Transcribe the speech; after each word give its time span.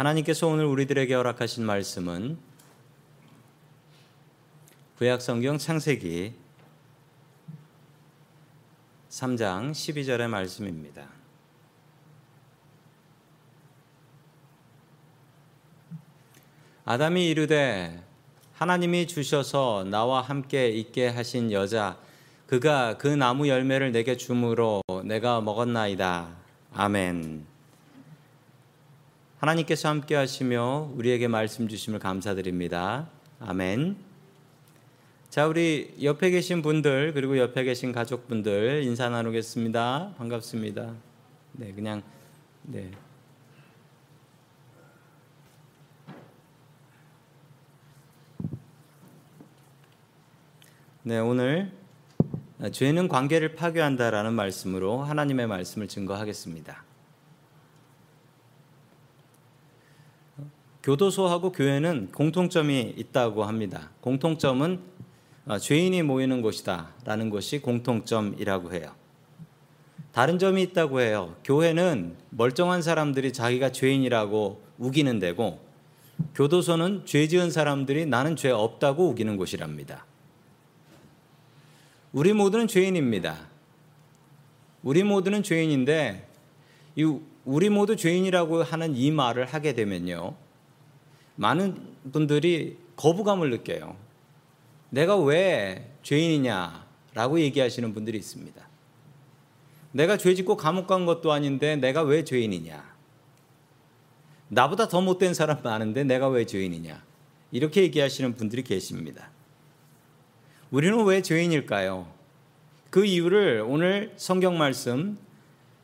하나님께서 0.00 0.46
오늘 0.46 0.64
우리들에게 0.64 1.12
허락하신 1.12 1.62
말씀은 1.66 2.38
구약 4.96 5.20
성경 5.20 5.58
창세기 5.58 6.32
3장 9.10 9.72
12절의 9.72 10.28
말씀입니다. 10.28 11.06
아담이 16.86 17.28
이르되 17.28 18.02
하나님이 18.54 19.06
주셔서 19.06 19.84
나와 19.84 20.22
함께 20.22 20.70
있게 20.70 21.08
하신 21.08 21.52
여자 21.52 21.98
그가 22.46 22.96
그 22.96 23.06
나무 23.06 23.48
열매를 23.48 23.92
내게 23.92 24.16
주므로 24.16 24.80
내가 25.04 25.42
먹었나이다. 25.42 26.30
아멘. 26.72 27.49
하나님께서 29.40 29.88
함께 29.88 30.14
하시며 30.14 30.90
우리에게 30.94 31.26
말씀 31.26 31.66
주심을 31.66 31.98
감사드립니다. 31.98 33.08
아멘. 33.40 33.96
자, 35.30 35.46
우리 35.46 35.96
옆에 36.02 36.28
계신 36.28 36.60
분들 36.60 37.14
그리고 37.14 37.38
옆에 37.38 37.64
계신 37.64 37.90
가족분들 37.90 38.82
인사 38.84 39.08
나누겠습니다. 39.08 40.16
반갑습니다. 40.18 40.92
네, 41.52 41.72
그냥 41.72 42.02
네. 42.64 42.90
네, 51.02 51.18
오늘 51.18 51.72
죄는 52.72 53.08
관계를 53.08 53.54
파괴한다라는 53.54 54.34
말씀으로 54.34 54.98
하나님의 54.98 55.46
말씀을 55.46 55.88
증거하겠습니다. 55.88 56.89
교도소하고 60.82 61.52
교회는 61.52 62.10
공통점이 62.12 62.94
있다고 62.96 63.44
합니다. 63.44 63.90
공통점은 64.00 64.80
어, 65.46 65.58
죄인이 65.58 66.02
모이는 66.02 66.42
곳이다라는 66.42 67.30
것이 67.30 67.58
공통점이라고 67.58 68.72
해요. 68.72 68.94
다른 70.12 70.38
점이 70.38 70.62
있다고 70.62 71.00
해요. 71.00 71.36
교회는 71.44 72.16
멀쩡한 72.30 72.82
사람들이 72.82 73.32
자기가 73.32 73.72
죄인이라고 73.72 74.62
우기는 74.78 75.18
데고 75.18 75.60
교도소는 76.34 77.02
죄 77.04 77.28
지은 77.28 77.50
사람들이 77.50 78.06
나는 78.06 78.36
죄 78.36 78.50
없다고 78.50 79.08
우기는 79.08 79.36
곳이랍니다. 79.36 80.04
우리 82.12 82.32
모두는 82.32 82.66
죄인입니다. 82.66 83.48
우리 84.82 85.02
모두는 85.04 85.42
죄인인데 85.42 86.26
이 86.96 87.18
우리 87.44 87.68
모두 87.68 87.96
죄인이라고 87.96 88.62
하는 88.62 88.96
이 88.96 89.10
말을 89.10 89.44
하게 89.46 89.74
되면요. 89.74 90.34
많은 91.40 91.96
분들이 92.12 92.76
거부감을 92.96 93.48
느껴요. 93.48 93.96
내가 94.90 95.16
왜 95.16 95.90
죄인이냐라고 96.02 97.40
얘기하시는 97.40 97.94
분들이 97.94 98.18
있습니다. 98.18 98.68
내가 99.92 100.18
죄 100.18 100.34
짓고 100.34 100.58
감옥 100.58 100.86
간 100.86 101.06
것도 101.06 101.32
아닌데 101.32 101.76
내가 101.76 102.02
왜 102.02 102.24
죄인이냐? 102.24 102.84
나보다 104.48 104.88
더 104.88 105.00
못된 105.00 105.32
사람 105.32 105.62
많은데 105.62 106.04
내가 106.04 106.28
왜 106.28 106.44
죄인이냐? 106.44 107.02
이렇게 107.52 107.82
얘기하시는 107.84 108.36
분들이 108.36 108.62
계십니다. 108.62 109.30
우리는 110.70 111.02
왜 111.06 111.22
죄인일까요? 111.22 112.06
그 112.90 113.06
이유를 113.06 113.64
오늘 113.66 114.12
성경 114.16 114.58
말씀 114.58 115.18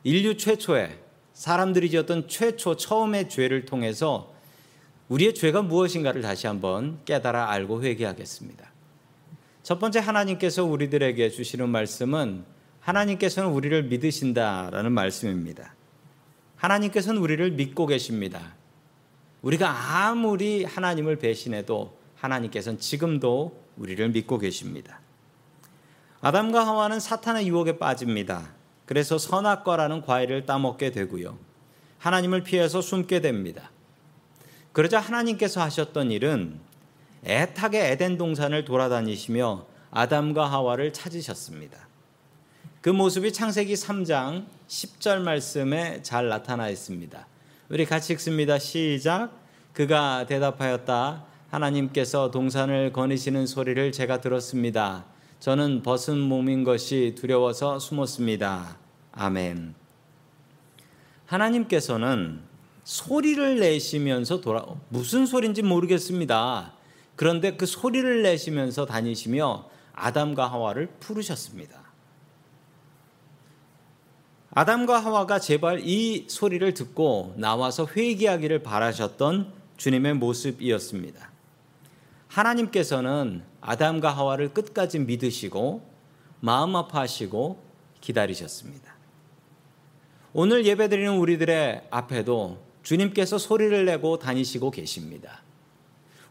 인류 0.03 0.37
최초의 0.37 0.99
사람들이 1.33 1.89
지었던 1.89 2.27
최초 2.27 2.75
처음의 2.75 3.29
죄를 3.29 3.65
통해서 3.65 4.36
우리의 5.09 5.33
죄가 5.33 5.61
무엇인가를 5.61 6.21
다시 6.21 6.47
한번 6.47 6.99
깨달아 7.05 7.49
알고 7.51 7.83
회개하겠습니다. 7.83 8.71
첫 9.63 9.79
번째 9.79 9.99
하나님께서 9.99 10.63
우리들에게 10.63 11.29
주시는 11.29 11.69
말씀은 11.69 12.45
하나님께서는 12.79 13.49
우리를 13.49 13.83
믿으신다라는 13.83 14.91
말씀입니다. 14.91 15.75
하나님께서는 16.55 17.21
우리를 17.21 17.51
믿고 17.51 17.85
계십니다. 17.85 18.55
우리가 19.41 20.07
아무리 20.07 20.63
하나님을 20.63 21.17
배신해도 21.17 21.97
하나님께서는 22.15 22.79
지금도 22.79 23.61
우리를 23.77 24.09
믿고 24.09 24.37
계십니다. 24.39 24.99
아담과 26.21 26.65
하와는 26.65 26.99
사탄의 26.99 27.47
유혹에 27.47 27.77
빠집니다. 27.77 28.53
그래서 28.85 29.17
선악과라는 29.17 30.01
과일을 30.01 30.45
따먹게 30.45 30.91
되고요. 30.91 31.37
하나님을 31.99 32.43
피해서 32.43 32.81
숨게 32.81 33.21
됩니다. 33.21 33.69
그러자 34.77 34.99
하나님께서 34.99 35.59
하셨던 35.63 36.11
일은 36.11 36.59
애타게 37.25 37.93
에덴 37.93 38.15
동산을 38.15 38.63
돌아다니시며 38.63 39.65
아담과 39.89 40.51
하와를 40.51 40.93
찾으셨습니다. 40.93 41.79
그 42.81 42.91
모습이 42.91 43.33
창세기 43.33 43.73
3장 43.73 44.45
10절 44.67 45.21
말씀에 45.21 46.03
잘 46.03 46.29
나타나 46.29 46.69
있습니다. 46.69 47.25
우리 47.69 47.87
같이 47.87 48.13
읽습니다. 48.13 48.59
시작. 48.59 49.31
그가 49.73 50.27
대답하였다. 50.27 51.25
하나님께서 51.49 52.29
동산을 52.29 52.93
거니시는 52.93 53.47
소리를 53.47 53.91
제가 53.91 54.21
들었습니다. 54.21 55.05
저는 55.39 55.81
벗은 55.81 56.19
몸인 56.19 56.63
것이 56.63 57.15
두려워서 57.17 57.79
숨었습니다. 57.79 58.77
아멘. 59.13 59.73
하나님께서는 61.25 62.46
소리를 62.87 63.59
내시면서 63.59 64.39
돌아 64.39 64.65
무슨 64.87 65.25
소리인지 65.25 65.61
모르겠습니다. 65.61 66.71
그런데 67.17 67.57
그 67.57 67.65
소리를 67.65 68.23
내시면서 68.23 68.85
다니시며 68.85 69.65
아담과 69.91 70.49
하와를 70.49 70.87
부르셨습니다. 71.01 71.81
아담과 74.51 74.99
하와가 74.99 75.37
제발 75.37 75.81
이 75.83 76.27
소리를 76.29 76.73
듣고 76.73 77.33
나와서 77.35 77.85
회개하기를 77.93 78.63
바라셨던 78.63 79.51
주님의 79.75 80.13
모습이었습니다. 80.13 81.29
하나님께서는 82.29 83.43
아담과 83.59 84.11
하와를 84.11 84.53
끝까지 84.53 84.99
믿으시고 84.99 85.81
마음 86.39 86.77
아파하시고 86.77 87.61
기다리셨습니다. 87.99 88.95
오늘 90.31 90.65
예배드리는 90.65 91.17
우리들의 91.17 91.87
앞에도 91.89 92.66
주님께서 92.87 93.37
소리를 93.37 93.83
내고 93.83 94.17
다니시고 94.17 94.71
계십니다. 94.71 95.41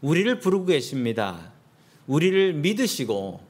우리를 0.01 0.39
부르고 0.39 0.65
계십니다. 0.65 1.51
우리를 2.07 2.53
믿으시고 2.53 3.41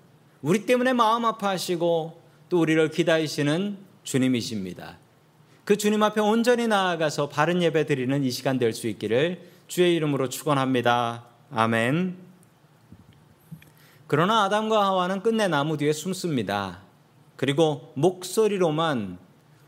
우리 0.41 0.65
때문에 0.65 0.91
마음 0.91 1.23
아파하시고 1.23 2.21
또 2.49 2.59
우리를 2.59 2.91
기다리시는 2.91 3.77
주님이십니다. 4.03 4.97
그 5.63 5.77
주님 5.77 6.03
앞에 6.03 6.19
온전히 6.19 6.67
나아가서 6.67 7.29
바른 7.29 7.61
예배 7.61 7.85
드리는 7.85 8.25
이 8.25 8.29
시간 8.29 8.59
될 8.59 8.73
수 8.73 8.89
있기를 8.89 9.39
주의 9.69 9.95
이름으로 9.95 10.27
축원합니다. 10.27 11.27
아멘. 11.49 12.17
그러나 14.07 14.43
아담과 14.43 14.85
하와는 14.85 15.23
끝내 15.23 15.47
나무 15.47 15.77
뒤에 15.77 15.93
숨습니다. 15.93 16.81
그리고 17.37 17.93
목소리로만 17.95 19.17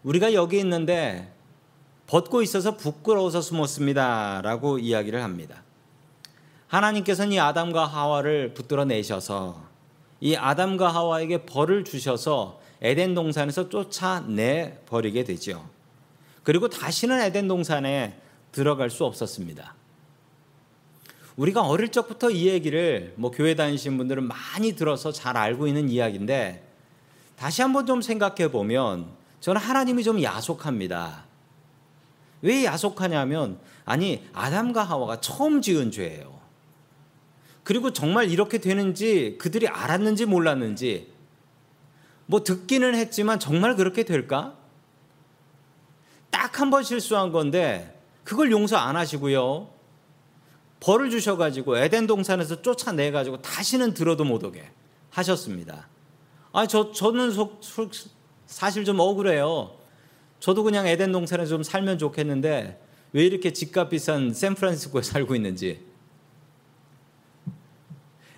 우리가 0.03 0.33
여기 0.33 0.59
있는데 0.59 1.38
벗고 2.09 2.41
있어서 2.41 2.75
부끄러워서 2.75 3.39
숨었습니다. 3.39 4.41
라고 4.41 4.79
이야기를 4.79 5.21
합니다. 5.21 5.61
하나님께서는 6.65 7.33
이 7.33 7.39
아담과 7.39 7.85
하와를 7.85 8.55
붙들어 8.55 8.83
내셔서 8.83 9.63
이 10.19 10.35
아담과 10.35 10.89
하와에게 10.91 11.45
벌을 11.45 11.85
주셔서 11.85 12.61
에덴 12.81 13.13
동산에서 13.13 13.69
쫓아내 13.69 14.79
버리게 14.87 15.23
되죠. 15.23 15.69
그리고 16.41 16.67
다시는 16.67 17.21
에덴 17.21 17.47
동산에 17.47 18.19
들어갈 18.51 18.89
수 18.89 19.05
없었습니다. 19.05 19.75
우리가 21.35 21.61
어릴 21.61 21.89
적부터 21.89 22.31
이 22.31 22.47
얘기를 22.47 23.13
뭐 23.17 23.29
교회 23.29 23.53
다니신 23.53 23.97
분들은 23.97 24.23
많이 24.23 24.75
들어서 24.75 25.11
잘 25.11 25.37
알고 25.37 25.67
있는 25.67 25.89
이야기인데 25.89 26.67
다시 27.35 27.61
한번 27.61 27.85
좀 27.85 28.01
생각해 28.01 28.49
보면 28.49 29.05
저는 29.41 29.61
하나님이 29.61 30.03
좀 30.03 30.23
야속합니다. 30.23 31.28
왜 32.41 32.65
야속하냐면 32.65 33.59
아니 33.85 34.25
아담과 34.33 34.83
하와가 34.83 35.19
처음 35.21 35.61
지은 35.61 35.91
죄예요. 35.91 36.39
그리고 37.63 37.91
정말 37.91 38.29
이렇게 38.31 38.57
되는지 38.59 39.37
그들이 39.39 39.67
알았는지 39.67 40.25
몰랐는지 40.25 41.11
뭐 42.25 42.43
듣기는 42.43 42.95
했지만 42.95 43.39
정말 43.39 43.75
그렇게 43.75 44.03
될까? 44.03 44.55
딱 46.31 46.59
한 46.59 46.69
번 46.69 46.83
실수한 46.83 47.31
건데 47.31 47.99
그걸 48.23 48.51
용서 48.51 48.77
안 48.77 48.95
하시고요. 48.95 49.69
벌을 50.79 51.09
주셔가지고 51.09 51.77
에덴 51.77 52.07
동산에서 52.07 52.61
쫓아내가지고 52.61 53.41
다시는 53.41 53.93
들어도 53.93 54.23
못 54.23 54.43
오게 54.43 54.69
하셨습니다. 55.09 55.87
아, 56.53 56.65
저 56.67 56.91
저는 56.91 57.31
속, 57.31 57.61
사실 58.45 58.85
좀 58.85 58.99
억울해요. 58.99 59.75
저도 60.39 60.63
그냥 60.63 60.87
에덴 60.87 61.11
동산에서 61.11 61.49
좀 61.49 61.63
살면 61.63 61.97
좋겠는데 61.97 62.79
왜 63.13 63.25
이렇게 63.25 63.51
집값 63.51 63.89
비싼 63.89 64.33
샌프란시스코에 64.33 65.01
살고 65.01 65.35
있는지. 65.35 65.83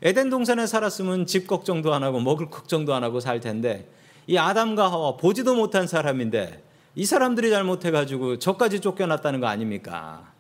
에덴 0.02 0.30
동산에 0.30 0.66
살았으면 0.66 1.28
집 1.28 1.46
걱정도 1.48 1.94
안 1.94 2.04
하고 2.04 2.20
먹을 2.20 2.50
걱정도 2.50 2.94
안 2.96 3.04
하고 3.04 3.20
살 3.20 3.40
텐데 3.40 3.88
이 4.26 4.38
아담과 4.38 4.92
하와 4.92 5.18
보지도 5.18 5.54
못한 5.56 5.86
사람인데 5.88 6.64
이 6.96 7.06
사람들이 7.06 7.50
잘못해 7.52 7.92
가지고 7.92 8.40
저까지 8.40 8.80
쫓겨났다는 8.80 9.40
거 9.40 9.48
아닙니까? 9.48 10.32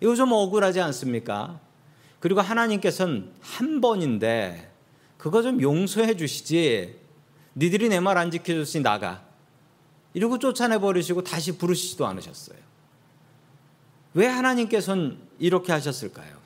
이거 0.00 0.14
좀 0.14 0.30
억울하지 0.32 0.80
않습니까? 0.80 1.58
그리고 2.20 2.40
하나님께서는 2.40 3.32
한 3.40 3.80
번인데 3.80 4.70
그거 5.16 5.42
좀 5.42 5.60
용서해 5.60 6.16
주시지. 6.16 6.96
니들이 7.56 7.88
내 7.88 7.98
말 7.98 8.16
안 8.16 8.30
지켜줬으니 8.30 8.84
나가. 8.84 9.27
이러고 10.18 10.40
쫓아내 10.40 10.78
버리시고 10.78 11.22
다시 11.22 11.56
부르시지도 11.56 12.04
않으셨어요. 12.04 12.58
왜 14.14 14.26
하나님께서는 14.26 15.16
이렇게 15.38 15.70
하셨을까요? 15.70 16.36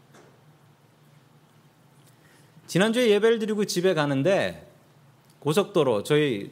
지난주에 2.67 3.09
예배를 3.09 3.39
드리고 3.39 3.65
집에 3.65 3.95
가는데 3.95 4.71
고속도로 5.39 6.03
저희 6.03 6.51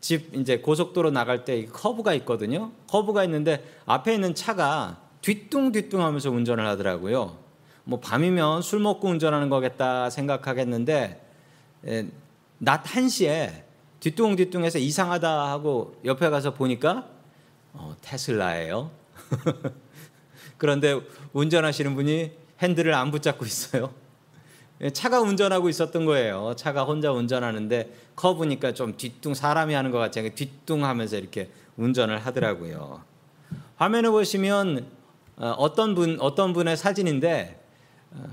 집 0.00 0.36
이제 0.36 0.58
고속도로 0.58 1.10
나갈 1.10 1.44
때 1.44 1.64
커브가 1.64 2.14
있거든요. 2.14 2.70
커브가 2.90 3.24
있는데 3.24 3.64
앞에 3.84 4.14
있는 4.14 4.36
차가 4.36 5.00
뒤뚱뒤뚱 5.22 6.00
하면서 6.00 6.30
운전을 6.30 6.64
하더라고요. 6.64 7.38
뭐 7.82 7.98
밤이면 7.98 8.62
술 8.62 8.78
먹고 8.78 9.08
운전하는 9.08 9.48
거겠다 9.48 10.10
생각하겠는데 10.10 11.28
예, 11.88 12.06
낮 12.58 12.84
1시에 12.84 13.65
뒤뚱뒤뚱해서 14.06 14.78
이상하다 14.78 15.50
하고 15.50 15.96
옆에 16.04 16.30
가서 16.30 16.54
보니까 16.54 17.08
어, 17.72 17.96
테슬라예요. 18.02 18.92
그런데 20.58 21.00
운전하시는 21.32 21.92
분이 21.96 22.30
핸들을 22.60 22.94
안 22.94 23.10
붙잡고 23.10 23.44
있어요. 23.44 23.92
예, 24.80 24.90
차가 24.90 25.20
운전하고 25.20 25.68
있었던 25.68 26.04
거예요. 26.04 26.54
차가 26.56 26.84
혼자 26.84 27.10
운전하는데 27.10 27.92
커브니까 28.14 28.74
좀 28.74 28.96
뒤뚱 28.96 29.34
사람이 29.34 29.74
하는 29.74 29.90
것 29.90 29.98
않게 29.98 30.34
뒤뚱하면서 30.34 31.16
이렇게 31.16 31.50
운전을 31.76 32.24
하더라고요. 32.24 33.02
화면을 33.74 34.12
보시면 34.12 34.86
어, 35.36 35.48
어떤 35.58 35.96
분 35.96 36.18
어떤 36.20 36.52
분의 36.52 36.76
사진인데 36.76 37.60
어, 38.12 38.24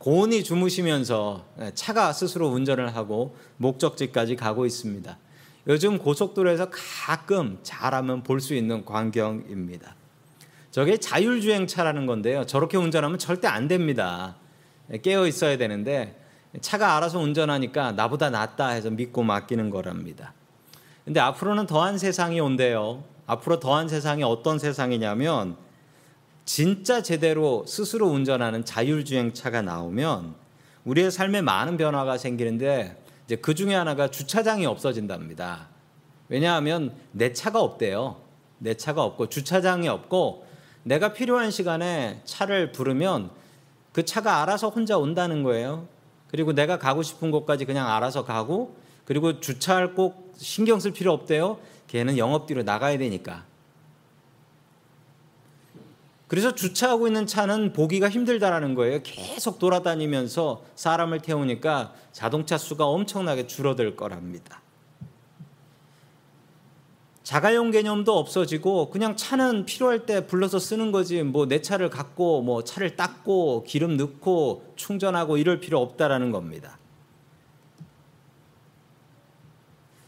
고온이 0.00 0.44
주무시면서 0.44 1.44
예, 1.60 1.72
차가 1.74 2.14
스스로 2.14 2.48
운전을 2.48 2.96
하고 2.96 3.36
목적지까지 3.58 4.34
가고 4.34 4.64
있습니다. 4.64 5.18
요즘 5.66 5.98
고속도로에서 5.98 6.70
가끔 6.70 7.58
잘하면 7.62 8.22
볼 8.22 8.40
수 8.40 8.54
있는 8.54 8.86
광경입니다. 8.86 9.94
저게 10.70 10.96
자율주행차라는 10.96 12.06
건데요. 12.06 12.46
저렇게 12.46 12.78
운전하면 12.78 13.18
절대 13.18 13.46
안 13.46 13.68
됩니다. 13.68 14.36
예, 14.90 14.96
깨어 14.96 15.26
있어야 15.26 15.58
되는데 15.58 16.18
차가 16.62 16.96
알아서 16.96 17.18
운전하니까 17.18 17.92
나보다 17.92 18.30
낫다 18.30 18.68
해서 18.68 18.88
믿고 18.88 19.22
맡기는 19.22 19.68
거랍니다. 19.68 20.32
근데 21.04 21.20
앞으로는 21.20 21.66
더한 21.66 21.98
세상이 21.98 22.40
온대요. 22.40 23.04
앞으로 23.26 23.60
더한 23.60 23.88
세상이 23.88 24.22
어떤 24.22 24.58
세상이냐면 24.58 25.56
진짜 26.52 27.00
제대로 27.00 27.64
스스로 27.64 28.08
운전하는 28.08 28.64
자율주행차가 28.64 29.62
나오면 29.62 30.34
우리의 30.84 31.12
삶에 31.12 31.42
많은 31.42 31.76
변화가 31.76 32.18
생기는데 32.18 33.00
이제 33.24 33.36
그 33.36 33.54
중에 33.54 33.72
하나가 33.72 34.10
주차장이 34.10 34.66
없어진답니다. 34.66 35.68
왜냐하면 36.28 36.92
내 37.12 37.32
차가 37.32 37.60
없대요. 37.60 38.20
내 38.58 38.74
차가 38.74 39.04
없고 39.04 39.28
주차장이 39.28 39.86
없고 39.86 40.44
내가 40.82 41.12
필요한 41.12 41.52
시간에 41.52 42.20
차를 42.24 42.72
부르면 42.72 43.30
그 43.92 44.04
차가 44.04 44.42
알아서 44.42 44.70
혼자 44.70 44.98
온다는 44.98 45.44
거예요. 45.44 45.86
그리고 46.26 46.52
내가 46.52 46.80
가고 46.80 47.04
싶은 47.04 47.30
곳까지 47.30 47.64
그냥 47.64 47.88
알아서 47.88 48.24
가고 48.24 48.74
그리고 49.04 49.38
주차할 49.38 49.94
꼭 49.94 50.32
신경 50.36 50.80
쓸 50.80 50.90
필요 50.90 51.12
없대요. 51.12 51.60
걔는 51.86 52.18
영업 52.18 52.48
뒤로 52.48 52.64
나가야 52.64 52.98
되니까. 52.98 53.44
그래서 56.30 56.54
주차하고 56.54 57.08
있는 57.08 57.26
차는 57.26 57.72
보기가 57.72 58.08
힘들다라는 58.08 58.76
거예요. 58.76 59.00
계속 59.02 59.58
돌아다니면서 59.58 60.62
사람을 60.76 61.22
태우니까 61.22 61.92
자동차 62.12 62.56
수가 62.56 62.86
엄청나게 62.86 63.48
줄어들 63.48 63.96
거랍니다. 63.96 64.62
자가용 67.24 67.72
개념도 67.72 68.16
없어지고 68.16 68.90
그냥 68.90 69.16
차는 69.16 69.66
필요할 69.66 70.06
때 70.06 70.24
불러서 70.28 70.60
쓰는 70.60 70.92
거지 70.92 71.20
뭐 71.24 71.46
내 71.46 71.62
차를 71.62 71.90
갖고 71.90 72.42
뭐 72.42 72.62
차를 72.62 72.94
닦고 72.94 73.64
기름 73.66 73.96
넣고 73.96 74.72
충전하고 74.76 75.36
이럴 75.36 75.58
필요 75.58 75.80
없다라는 75.80 76.30
겁니다. 76.30 76.78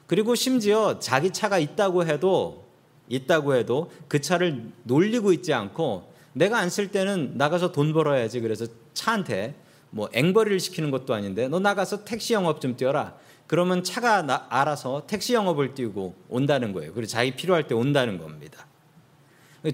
그리고 0.06 0.36
심지어 0.36 1.00
자기 1.00 1.32
차가 1.32 1.58
있다고 1.58 2.06
해도 2.06 2.64
있다고 3.08 3.56
해도 3.56 3.90
그 4.06 4.20
차를 4.20 4.70
놀리고 4.84 5.32
있지 5.32 5.52
않고 5.52 6.11
내가 6.32 6.58
안 6.58 6.68
쓸 6.70 6.90
때는 6.90 7.36
나가서 7.36 7.72
돈 7.72 7.92
벌어야지. 7.92 8.40
그래서 8.40 8.66
차한테 8.94 9.54
뭐 9.90 10.08
앵벌이를 10.12 10.58
시키는 10.60 10.90
것도 10.90 11.12
아닌데 11.14 11.48
너 11.48 11.58
나가서 11.60 12.04
택시 12.04 12.32
영업 12.32 12.60
좀 12.60 12.76
뛰어라. 12.76 13.14
그러면 13.46 13.84
차가 13.84 14.22
나, 14.22 14.46
알아서 14.48 15.04
택시 15.06 15.34
영업을 15.34 15.74
뛰고 15.74 16.14
온다는 16.30 16.72
거예요. 16.72 16.94
그리고 16.94 17.06
자기 17.06 17.32
필요할 17.36 17.66
때 17.66 17.74
온다는 17.74 18.18
겁니다. 18.18 18.66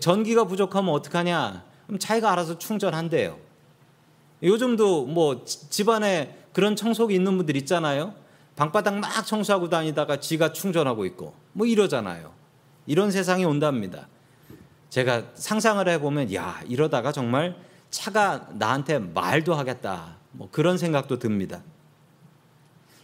전기가 0.00 0.44
부족하면 0.44 0.93
어떡하냐? 0.94 1.64
그럼 1.87 1.99
자기가 1.99 2.32
알아서 2.32 2.58
충전한대요. 2.58 3.38
요즘도 4.43 5.06
뭐 5.06 5.44
집안에 5.44 6.37
그런 6.52 6.75
청소기 6.76 7.14
있는 7.14 7.37
분들 7.37 7.56
있잖아요. 7.58 8.14
방바닥 8.56 8.99
막 8.99 9.25
청소하고 9.25 9.69
다니다가 9.69 10.19
지가 10.19 10.52
충전하고 10.52 11.06
있고 11.06 11.34
뭐 11.52 11.66
이러잖아요. 11.66 12.32
이런 12.87 13.12
세상이 13.12 13.44
온답니다. 13.44 14.08
제가 14.90 15.25
상상을 15.35 15.87
해보면 15.88 16.32
야 16.35 16.61
이러다가 16.67 17.12
정말 17.12 17.56
차가 17.90 18.49
나한테 18.52 18.99
말도 18.99 19.55
하겠다 19.55 20.17
뭐 20.32 20.49
그런 20.50 20.79
생각도 20.79 21.19
듭니다. 21.19 21.62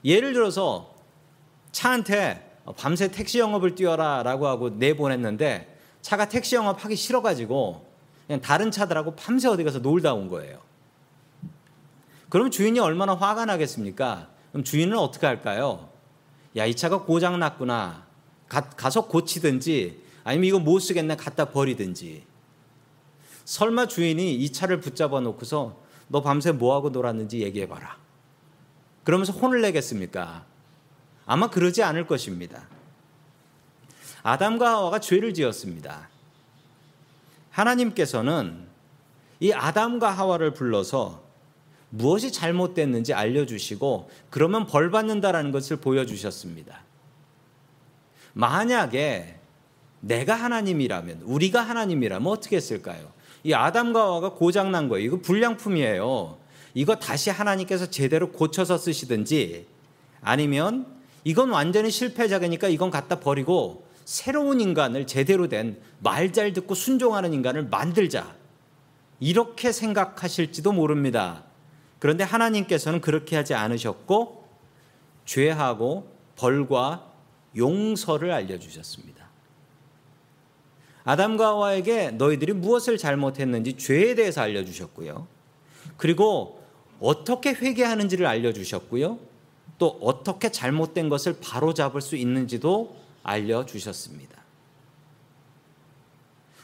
예를 0.05 0.33
들어서 0.33 0.95
차한테 1.73 2.59
밤새 2.77 3.09
택시 3.09 3.39
영업을 3.39 3.75
뛰어라라고 3.75 4.47
하고 4.47 4.71
내보냈는데 4.71 5.79
차가 6.03 6.29
택시 6.29 6.55
영업 6.55 6.85
하기 6.85 6.97
싫어가지고 6.97 7.87
그냥 8.27 8.41
다른 8.41 8.71
차들하고 8.71 9.17
밤새 9.17 9.49
어디 9.49 9.65
가서 9.65 9.81
놀다 9.81 10.15
온 10.15 10.29
거예요. 10.29 10.61
그럼 12.29 12.51
주인이 12.51 12.79
얼마나 12.81 13.15
화가 13.15 13.45
나겠습니까? 13.45 14.29
그럼 14.51 14.65
주인은 14.65 14.99
어떻게 14.99 15.27
할까요? 15.27 15.89
야, 16.57 16.65
이 16.65 16.75
차가 16.75 17.03
고장 17.03 17.39
났구나. 17.39 18.05
가, 18.49 18.61
가서 18.71 19.07
고치든지 19.07 20.04
아니면 20.25 20.45
이거 20.47 20.59
못 20.59 20.81
쓰겠네 20.81 21.17
갖다 21.17 21.45
버리든지. 21.51 22.25
설마 23.45 23.87
주인이 23.89 24.35
이 24.35 24.53
차를 24.53 24.81
붙잡아 24.81 25.21
놓고서 25.21 25.81
너 26.09 26.23
밤새 26.23 26.51
뭐 26.51 26.75
하고 26.75 26.89
놀았는지 26.89 27.43
얘기해 27.43 27.69
봐라. 27.69 27.99
그러면서 29.05 29.33
혼을 29.33 29.61
내겠습니까? 29.61 30.47
아마 31.27 31.49
그러지 31.51 31.83
않을 31.83 32.07
것입니다. 32.07 32.67
아담과 34.23 34.71
하와가 34.71 34.99
죄를 34.99 35.35
지었습니다. 35.35 36.09
하나님께서는 37.51 38.67
이 39.41 39.53
아담과 39.53 40.11
하와를 40.11 40.55
불러서 40.55 41.23
무엇이 41.91 42.33
잘못됐는지 42.33 43.13
알려주시고 43.13 44.11
그러면 44.31 44.67
벌 44.67 44.91
받는다라는 44.91 45.53
것을 45.53 45.77
보여주셨습니다. 45.77 46.81
만약에 48.33 49.34
내가 50.07 50.35
하나님이라면 50.35 51.23
우리가 51.25 51.63
하나님이라면 51.63 52.31
어떻게 52.31 52.57
했을까요? 52.57 53.13
이 53.43 53.53
아담과 53.53 54.01
하와가 54.01 54.33
고장 54.33 54.71
난 54.73 54.89
거예요. 54.89 55.07
이거 55.07 55.21
불량품이에요. 55.21 56.39
이거 56.75 56.97
다시 56.97 57.31
하나님께서 57.31 57.87
제대로 57.91 58.31
고쳐서 58.33 58.79
쓰시든지 58.79 59.67
아니면 60.21 60.87
이건 61.25 61.51
완전히 61.51 61.91
실패작이니까 61.91 62.69
이건 62.69 62.91
갖다 62.91 63.21
버리고 63.21 63.87
새로운 64.05 64.61
인간을 64.61 65.07
제대로 65.07 65.49
된 65.49 65.81
말 66.05 66.33
잘 66.33 66.53
듣고 66.53 66.75
순종하는 66.75 67.33
인간을 67.33 67.65
만들자. 67.69 68.37
이렇게 69.21 69.73
생각하실지도 69.73 70.73
모릅니다. 70.73 71.45
그런데 71.99 72.25
하나님께서는 72.25 73.01
그렇게 73.01 73.37
하지 73.37 73.55
않으셨고 73.55 74.47
죄하고 75.25 76.13
벌과 76.37 77.11
용서를 77.57 78.33
알려주셨습니다. 78.33 79.14
아담과 81.05 81.49
하와에게 81.49 82.13
너희들이 82.13 82.55
무엇을 82.55 82.97
잘못했는지 82.97 83.75
죄에 83.75 84.15
대해서 84.15 84.41
알려주셨고요. 84.41 85.27
그리고 85.97 86.63
어떻게 87.01 87.51
회개하는지를 87.51 88.27
알려주셨고요. 88.27 89.19
또 89.79 89.99
어떻게 90.01 90.51
잘못된 90.51 91.09
것을 91.09 91.37
바로잡을 91.41 92.01
수 92.01 92.17
있는지도 92.17 92.97
알려주셨습니다. 93.23 94.43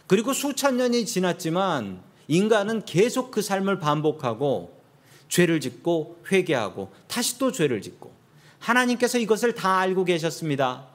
그리고 0.07 0.33
수천 0.33 0.77
년이 0.77 1.07
지났지만 1.07 2.03
인간은 2.29 2.85
계속 2.85 3.31
그 3.31 3.43
삶을 3.43 3.79
반복하고 3.79 4.81
죄를 5.29 5.61
짓고 5.61 6.23
회개하고 6.31 6.91
다시 7.07 7.39
또 7.39 7.53
죄를 7.53 7.83
짓고 7.83 8.11
하나님께서 8.59 9.19
이것을 9.19 9.55
다 9.55 9.79
알고 9.79 10.05
계셨습니다. 10.05 10.87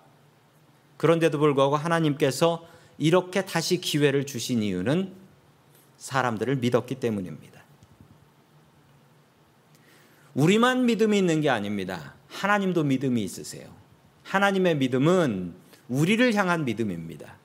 그런데도 0.98 1.40
불구하고 1.40 1.76
하나님께서 1.76 2.66
이렇게 2.98 3.46
다시 3.46 3.82
기회를 3.82 4.26
주신 4.26 4.64
이유는 4.64 5.14
사람들을 5.98 6.58
믿었기 6.58 6.96
때문입니다. 6.96 7.64
우리만 10.34 10.86
믿음이 10.86 11.18
있는 11.18 11.42
게 11.42 11.50
아닙니다. 11.50 12.16
하나님도 12.28 12.84
믿음이 12.84 13.24
있으세요. 13.24 13.70
하나님의 14.24 14.78
믿음은 14.78 15.54
우리를 15.88 16.34
향한 16.34 16.66
믿음입니다. 16.66 17.38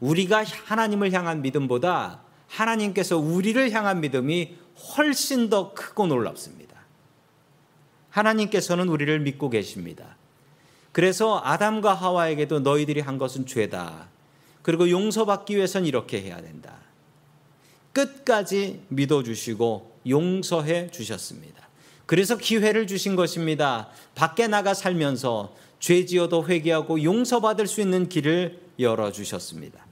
우리가 0.00 0.44
하나님을 0.44 1.12
향한 1.12 1.40
믿음보다 1.40 2.22
하나님께서 2.48 3.16
우리를 3.16 3.70
향한 3.72 4.00
믿음이 4.00 4.56
훨씬 4.96 5.48
더 5.48 5.72
크고 5.72 6.06
놀랍습니다. 6.06 6.76
하나님께서는 8.10 8.88
우리를 8.88 9.18
믿고 9.20 9.50
계십니다. 9.50 10.16
그래서 10.92 11.40
아담과 11.42 11.94
하와에게도 11.94 12.60
너희들이 12.60 13.00
한 13.00 13.18
것은 13.18 13.46
죄다. 13.46 14.08
그리고 14.66 14.90
용서받기 14.90 15.54
위해서는 15.54 15.86
이렇게 15.86 16.20
해야 16.20 16.40
된다. 16.42 16.74
끝까지 17.92 18.82
믿어주시고 18.88 20.00
용서해 20.08 20.90
주셨습니다. 20.90 21.68
그래서 22.04 22.36
기회를 22.36 22.88
주신 22.88 23.14
것입니다. 23.14 23.90
밖에 24.16 24.48
나가 24.48 24.74
살면서 24.74 25.54
죄 25.78 26.04
지어도 26.04 26.44
회개하고 26.44 27.04
용서받을 27.04 27.68
수 27.68 27.80
있는 27.80 28.08
길을 28.08 28.60
열어 28.80 29.12
주셨습니다. 29.12 29.86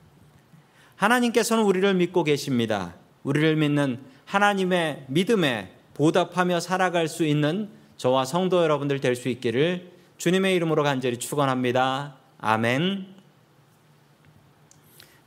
하나님께서는 0.97 1.63
우리를 1.63 1.95
믿고 1.95 2.25
계십니다. 2.25 2.97
우리를 3.23 3.55
믿는 3.55 4.01
하나님의 4.25 5.05
믿음에 5.07 5.73
보답하며 5.95 6.59
살아갈 6.59 7.07
수 7.07 7.25
있는 7.25 7.69
저와 7.97 8.25
성도 8.25 8.61
여러분들 8.65 9.01
될 9.01 9.15
수 9.15 9.29
있기를 9.29 9.93
주님의 10.19 10.57
이름으로 10.57 10.83
간절히 10.83 11.19
축원합니다. 11.19 12.17
아멘. 12.39 13.14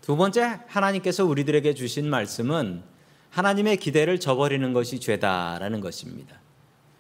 두 0.08 0.16
번째 0.16 0.62
하나님께서 0.68 1.26
우리들에게 1.26 1.74
주신 1.74 2.10
말씀은 2.10 2.82
하나님의 3.30 3.76
기대를 3.76 4.22
저버리는 4.22 4.72
것이 4.72 5.02
죄다라는 5.02 5.82
것입니다. 5.82 6.40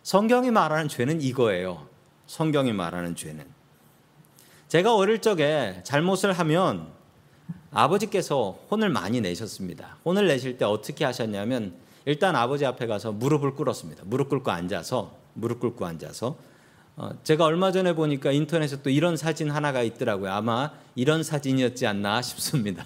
성경이 0.03 0.51
말하는 0.51 0.89
죄는 0.89 1.21
이거예요. 1.21 1.87
성경이 2.25 2.73
말하는 2.73 3.15
죄는 3.15 3.45
제가 4.67 4.93
어릴 4.93 5.21
적에 5.21 5.79
잘못을 5.83 6.33
하면 6.33 6.87
아버지께서 7.71 8.59
혼을 8.69 8.89
많이 8.89 9.21
내셨습니다. 9.21 9.95
혼을 10.03 10.27
내실 10.27 10.57
때 10.57 10.65
어떻게 10.65 11.05
하셨냐면 11.05 11.75
일단 12.03 12.35
아버지 12.35 12.65
앞에 12.65 12.87
가서 12.87 13.13
무릎을 13.13 13.55
꿇었습니다. 13.55 14.03
무릎 14.05 14.27
꿇고 14.27 14.51
앉아서 14.51 15.15
무릎 15.33 15.61
꿇고 15.61 15.85
앉아서 15.85 16.35
어, 16.97 17.11
제가 17.23 17.45
얼마 17.45 17.71
전에 17.71 17.93
보니까 17.93 18.33
인터넷에 18.33 18.81
또 18.81 18.89
이런 18.89 19.15
사진 19.15 19.49
하나가 19.49 19.81
있더라고요. 19.81 20.29
아마 20.29 20.71
이런 20.95 21.23
사진이었지 21.23 21.87
않나 21.87 22.21
싶습니다. 22.21 22.83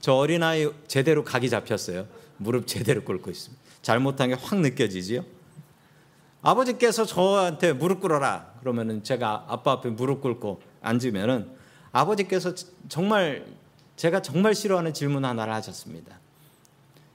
저 0.00 0.14
어린아이 0.14 0.68
제대로 0.86 1.24
각이 1.24 1.50
잡혔어요. 1.50 2.06
무릎 2.36 2.66
제대로 2.66 3.02
꿇고 3.02 3.30
있습니다. 3.30 3.62
잘못한 3.82 4.28
게 4.28 4.34
확 4.40 4.60
느껴지지요. 4.60 5.24
아버지께서 6.42 7.04
저한테 7.04 7.72
무릎 7.72 8.00
꿇어라 8.00 8.54
그러면은 8.60 9.02
제가 9.02 9.46
아빠 9.48 9.72
앞에 9.72 9.90
무릎 9.90 10.20
꿇고 10.20 10.62
앉으면은 10.82 11.50
아버지께서 11.90 12.54
정말 12.88 13.44
제가 13.96 14.22
정말 14.22 14.54
싫어하는 14.54 14.94
질문 14.94 15.24
하나를 15.24 15.52
하셨습니다. 15.54 16.18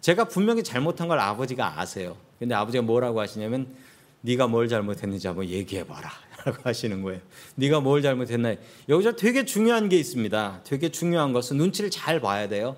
제가 0.01 0.25
분명히 0.25 0.63
잘못한 0.63 1.07
걸 1.07 1.19
아버지가 1.19 1.79
아세요. 1.79 2.17
근데 2.37 2.53
아버지가 2.53 2.81
뭐라고 2.83 3.21
하시냐면 3.21 3.73
네가 4.21 4.47
뭘 4.47 4.67
잘못했는지 4.67 5.27
한번 5.27 5.47
얘기해 5.47 5.85
봐라. 5.87 6.11
라고 6.45 6.57
하시는 6.63 7.01
거예요. 7.01 7.21
네가 7.55 7.79
뭘 7.79 8.01
잘못했나? 8.01 8.55
여기서 8.89 9.13
되게 9.15 9.45
중요한 9.45 9.89
게 9.89 9.97
있습니다. 9.97 10.61
되게 10.63 10.89
중요한 10.89 11.33
것은 11.33 11.57
눈치를 11.57 11.89
잘 11.89 12.19
봐야 12.19 12.47
돼요. 12.47 12.75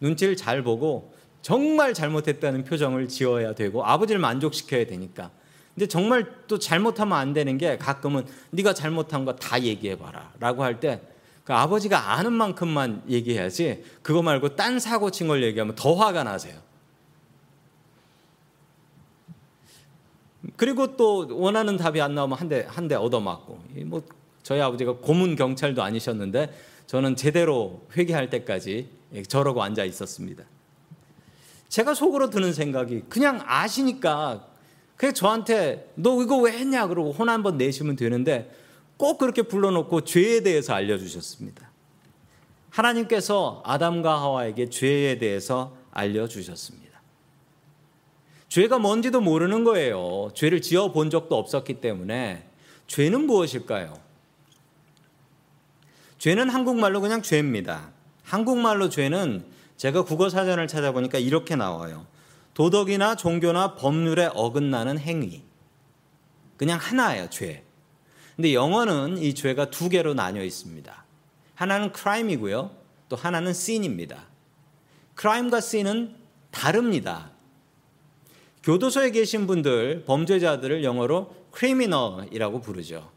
눈치를 0.00 0.36
잘 0.36 0.62
보고 0.62 1.14
정말 1.42 1.94
잘못했다는 1.94 2.64
표정을 2.64 3.08
지어야 3.08 3.54
되고 3.54 3.84
아버지를 3.84 4.20
만족시켜야 4.20 4.86
되니까. 4.86 5.30
근데 5.74 5.86
정말 5.86 6.26
또 6.46 6.58
잘못하면 6.58 7.18
안 7.18 7.32
되는 7.32 7.58
게 7.58 7.76
가끔은 7.78 8.24
네가 8.50 8.74
잘못한 8.74 9.24
거 9.24 9.34
다 9.36 9.60
얘기해 9.60 9.98
봐라라고 9.98 10.62
할때 10.62 11.00
그 11.42 11.52
아버지가 11.52 12.12
아는 12.12 12.32
만큼만 12.32 13.02
얘기해야지 13.08 13.84
그거 14.02 14.22
말고 14.22 14.54
딴 14.56 14.78
사고 14.78 15.10
친 15.10 15.26
걸 15.28 15.42
얘기하면 15.42 15.74
더 15.74 15.94
화가 15.94 16.22
나세요. 16.24 16.54
그리고 20.56 20.96
또 20.96 21.26
원하는 21.30 21.76
답이 21.76 22.00
안 22.00 22.14
나오면 22.14 22.38
한 22.38 22.48
대 22.48 22.64
한 22.68 22.88
대 22.88 22.94
얻어맞고 22.94 23.58
뭐 23.86 24.02
저희 24.42 24.60
아버지가 24.60 24.94
고문 24.96 25.36
경찰도 25.36 25.82
아니셨는데 25.82 26.52
저는 26.86 27.16
제대로 27.16 27.82
회개할 27.96 28.30
때까지 28.30 28.88
저러고 29.28 29.62
앉아 29.62 29.84
있었습니다. 29.84 30.44
제가 31.68 31.94
속으로 31.94 32.30
드는 32.30 32.52
생각이 32.52 33.04
그냥 33.08 33.40
아시니까 33.44 34.46
그냥 34.96 35.14
저한테 35.14 35.90
너 35.96 36.22
이거 36.22 36.36
왜 36.38 36.52
했냐 36.52 36.86
그러고 36.86 37.10
혼 37.12 37.28
한 37.28 37.42
번 37.42 37.56
내시면 37.58 37.96
되는데 37.96 38.50
꼭 38.96 39.18
그렇게 39.18 39.42
불러놓고 39.42 40.02
죄에 40.02 40.42
대해서 40.42 40.72
알려주셨습니다. 40.74 41.68
하나님께서 42.70 43.62
아담과 43.64 44.20
하와에게 44.20 44.68
죄에 44.70 45.18
대해서 45.18 45.76
알려주셨습니다. 45.90 46.83
죄가 48.54 48.78
뭔지도 48.78 49.20
모르는 49.20 49.64
거예요. 49.64 50.30
죄를 50.32 50.62
지어 50.62 50.92
본 50.92 51.10
적도 51.10 51.36
없었기 51.36 51.80
때문에 51.80 52.46
죄는 52.86 53.26
무엇일까요? 53.26 53.98
죄는 56.18 56.50
한국말로 56.50 57.00
그냥 57.00 57.20
죄입니다. 57.20 57.90
한국말로 58.22 58.90
죄는 58.90 59.44
제가 59.76 60.04
국어 60.04 60.28
사전을 60.28 60.68
찾아보니까 60.68 61.18
이렇게 61.18 61.56
나와요. 61.56 62.06
도덕이나 62.54 63.16
종교나 63.16 63.74
법률에 63.74 64.30
어긋나는 64.32 65.00
행위. 65.00 65.42
그냥 66.56 66.78
하나예요, 66.80 67.28
죄. 67.30 67.64
근데 68.36 68.54
영어는 68.54 69.18
이 69.18 69.34
죄가 69.34 69.70
두 69.70 69.88
개로 69.88 70.14
나뉘어 70.14 70.44
있습니다. 70.44 71.04
하나는 71.56 71.90
crime이고요. 71.92 72.70
또 73.08 73.16
하나는 73.16 73.50
sin입니다. 73.50 74.26
crime과 75.18 75.56
sin은 75.56 76.14
다릅니다. 76.52 77.33
교도소에 78.64 79.10
계신 79.10 79.46
분들, 79.46 80.04
범죄자들을 80.06 80.84
영어로 80.84 81.34
criminal이라고 81.54 82.62
부르죠. 82.62 83.12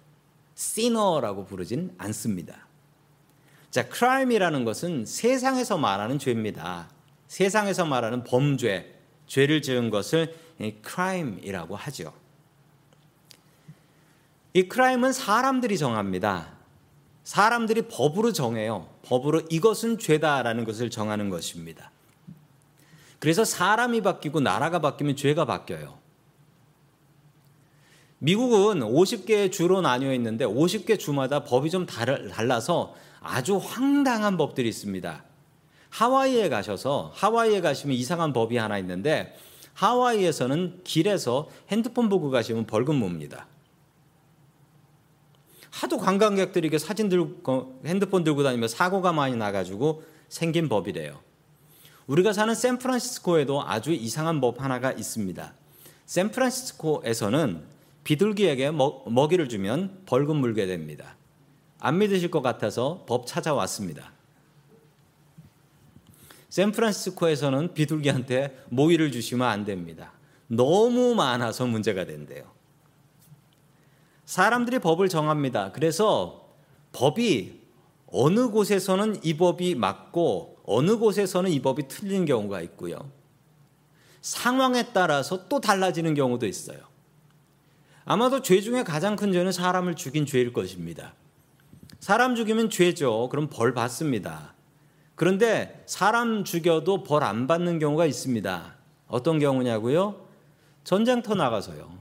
sinner라고 0.58 1.46
부르진 1.46 1.94
않습니다. 1.98 2.68
자, 3.72 3.88
crime이라는 3.88 4.66
것은 4.66 5.06
세상에서 5.06 5.78
말하는 5.78 6.20
죄입니다. 6.20 6.90
세상에서 7.30 7.86
말하는 7.86 8.26
범죄, 8.26 8.94
죄를 9.28 9.62
지은 9.62 9.90
것을 9.90 10.36
crime이라고 10.86 11.78
하죠. 11.78 12.14
이 14.54 14.64
크라임은 14.64 15.14
사람들이 15.14 15.78
정합니다. 15.78 16.58
사람들이 17.24 17.84
법으로 17.84 18.34
정해요. 18.34 18.90
법으로 19.04 19.44
이것은 19.50 19.98
죄다라는 19.98 20.66
것을 20.66 20.90
정하는 20.90 21.30
것입니다. 21.30 21.92
그래서 23.20 23.44
사람이 23.44 24.02
바뀌고 24.02 24.40
나라가 24.40 24.80
바뀌면 24.80 25.16
죄가 25.16 25.46
바뀌어요. 25.46 25.98
미국은 28.20 28.80
50개의 28.80 29.52
주로 29.52 29.82
나뉘어 29.82 30.14
있는데 30.16 30.46
50개 30.46 30.98
주마다 31.00 31.44
법이 31.44 31.70
좀 31.70 31.86
달라서 31.86 32.96
아주 33.20 33.58
황당한 33.58 34.38
법들이 34.38 34.68
있습니다. 34.70 35.24
하와이에 35.90 36.50
가셔서 36.50 37.12
하와이에 37.16 37.62
가시면 37.62 37.96
이상한 37.96 38.34
법이 38.34 38.58
하나 38.58 38.78
있는데 38.80 39.36
하와이에서는 39.74 40.82
길에서 40.84 41.50
핸드폰 41.70 42.10
보고 42.10 42.30
가시면 42.30 42.66
벌금 42.66 42.96
묻니다. 42.96 43.48
하도 45.70 45.98
관광객들이 45.98 46.70
게 46.70 46.80
사진 46.80 47.10
들고 47.10 47.82
핸드폰 47.86 48.24
들고 48.24 48.42
다니면 48.42 48.68
사고가 48.68 49.14
많이 49.14 49.36
나가지고 49.36 50.04
생긴 50.28 50.70
법이래요. 50.70 51.27
우리가 52.08 52.32
사는 52.32 52.56
샌프란시스코에도 52.56 53.64
아주 53.68 53.92
이상한 53.92 54.40
법 54.40 54.62
하나가 54.62 54.94
있습니다. 54.94 55.54
샌프란시스코에서는 56.06 57.64
비둘기에게 58.06 58.72
먹, 58.72 59.34
이를 59.34 59.50
주면 59.50 60.04
벌금 60.06 60.38
물게 60.38 60.66
됩니다. 60.66 61.18
안 61.80 61.98
믿으실 61.98 62.32
것 62.32 62.42
같아서 62.42 63.04
법 63.06 63.28
찾아왔습니다. 63.28 64.14
샌프란시스코에서는 66.48 67.74
비둘기한테 67.74 68.58
모이를 68.70 69.12
주시면 69.12 69.46
안 69.46 69.66
됩니다. 69.66 70.14
너무 70.48 71.14
많아서 71.14 71.66
문제가 71.66 72.06
된대요. 72.06 72.46
사람들이 74.24 74.80
법을 74.80 75.10
정합니다. 75.10 75.74
그래서 75.74 76.56
법이 76.94 77.62
어느 78.08 78.50
곳에서는 78.50 79.20
이 79.24 79.36
법이 79.36 79.76
맞고 79.76 80.57
어느 80.68 80.98
곳에서는 80.98 81.50
이 81.50 81.62
법이 81.62 81.88
틀린 81.88 82.26
경우가 82.26 82.62
있고요. 82.62 83.10
상황에 84.22 84.92
따라서 84.94 85.48
또 85.48 85.60
달라지는 85.62 86.14
경우도 86.14 86.46
있어요. 86.46 86.78
아마도 88.06 88.42
죄 88.42 88.62
중에 88.62 88.84
가장 88.84 89.16
큰 89.16 89.32
죄는 89.32 89.52
사람을 89.52 89.96
죽인 89.96 90.26
죄일 90.26 90.54
것입니다. 90.54 91.14
사람 92.00 92.36
죽이면 92.36 92.70
죄죠. 92.70 93.30
그럼 93.30 93.48
벌 93.50 93.74
받습니다. 93.74 94.54
그런데 95.16 95.84
사람 95.88 96.44
죽여도 96.44 97.04
벌 97.04 97.24
안 97.24 97.48
받는 97.48 97.80
경우가 97.80 98.06
있습니다. 98.06 98.76
어떤 99.08 99.40
경우냐고요? 99.40 100.28
전쟁터 100.84 101.36
나가서요. 101.36 101.98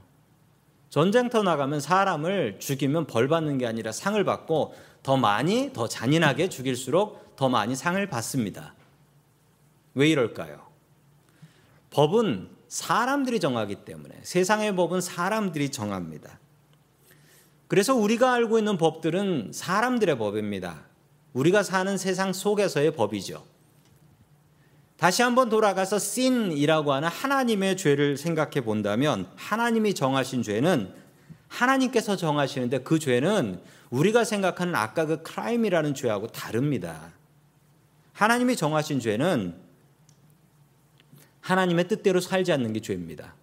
전쟁터 0.89 1.43
나가면 1.43 1.79
사람을 1.79 2.59
죽이면 2.59 3.07
벌 3.07 3.27
받는 3.27 3.57
게 3.57 3.65
아니라 3.65 3.91
상을 3.91 4.21
받고 4.23 4.73
더 5.03 5.17
많이 5.17 5.71
더 5.73 5.87
잔인하게 5.87 6.49
죽일수록 6.49 7.35
더 7.35 7.49
많이 7.49 7.75
상을 7.75 8.05
받습니다. 8.07 8.73
왜 9.93 10.09
이럴까요? 10.09 10.67
법은 11.91 12.49
사람들이 12.67 13.39
정하기 13.39 13.85
때문에 13.85 14.19
세상의 14.23 14.75
법은 14.75 15.01
사람들이 15.01 15.69
정합니다. 15.69 16.39
그래서 17.67 17.95
우리가 17.95 18.33
알고 18.33 18.57
있는 18.59 18.77
법들은 18.77 19.51
사람들의 19.53 20.17
법입니다. 20.17 20.81
우리가 21.33 21.63
사는 21.63 21.97
세상 21.97 22.33
속에서의 22.33 22.91
법이죠. 22.91 23.43
다시 24.97 25.21
한번 25.21 25.49
돌아가서 25.49 25.97
sin이라고 25.97 26.91
하는 26.93 27.07
하나님의 27.07 27.77
죄를 27.77 28.17
생각해 28.17 28.61
본다면 28.61 29.27
하나님이 29.35 29.93
정하신 29.93 30.41
죄는 30.41 30.91
하나님께서 31.47 32.15
정하시는데 32.15 32.79
그 32.79 32.97
죄는 32.97 33.61
우리가 33.89 34.23
생각하는 34.23 34.75
아까 34.75 35.05
그 35.05 35.23
크라임이라는 35.23 35.93
죄하고 35.93 36.27
다릅니다. 36.27 37.13
하나님이 38.13 38.55
정하신 38.55 38.99
죄는 38.99 39.55
하나님의 41.41 41.87
뜻대로 41.87 42.19
살지 42.19 42.51
않는 42.51 42.73
게 42.73 42.81
죄입니다. 42.81 43.35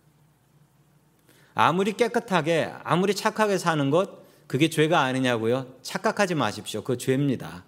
아무리 1.55 1.93
깨끗하게 1.93 2.73
아무리 2.83 3.15
착하게 3.15 3.59
사는 3.59 3.91
것 3.91 4.25
그게 4.47 4.69
죄가 4.69 5.01
아니냐고요? 5.01 5.67
착각하지 5.83 6.35
마십시오. 6.35 6.83
그 6.83 6.99
죄입니다. 6.99 7.65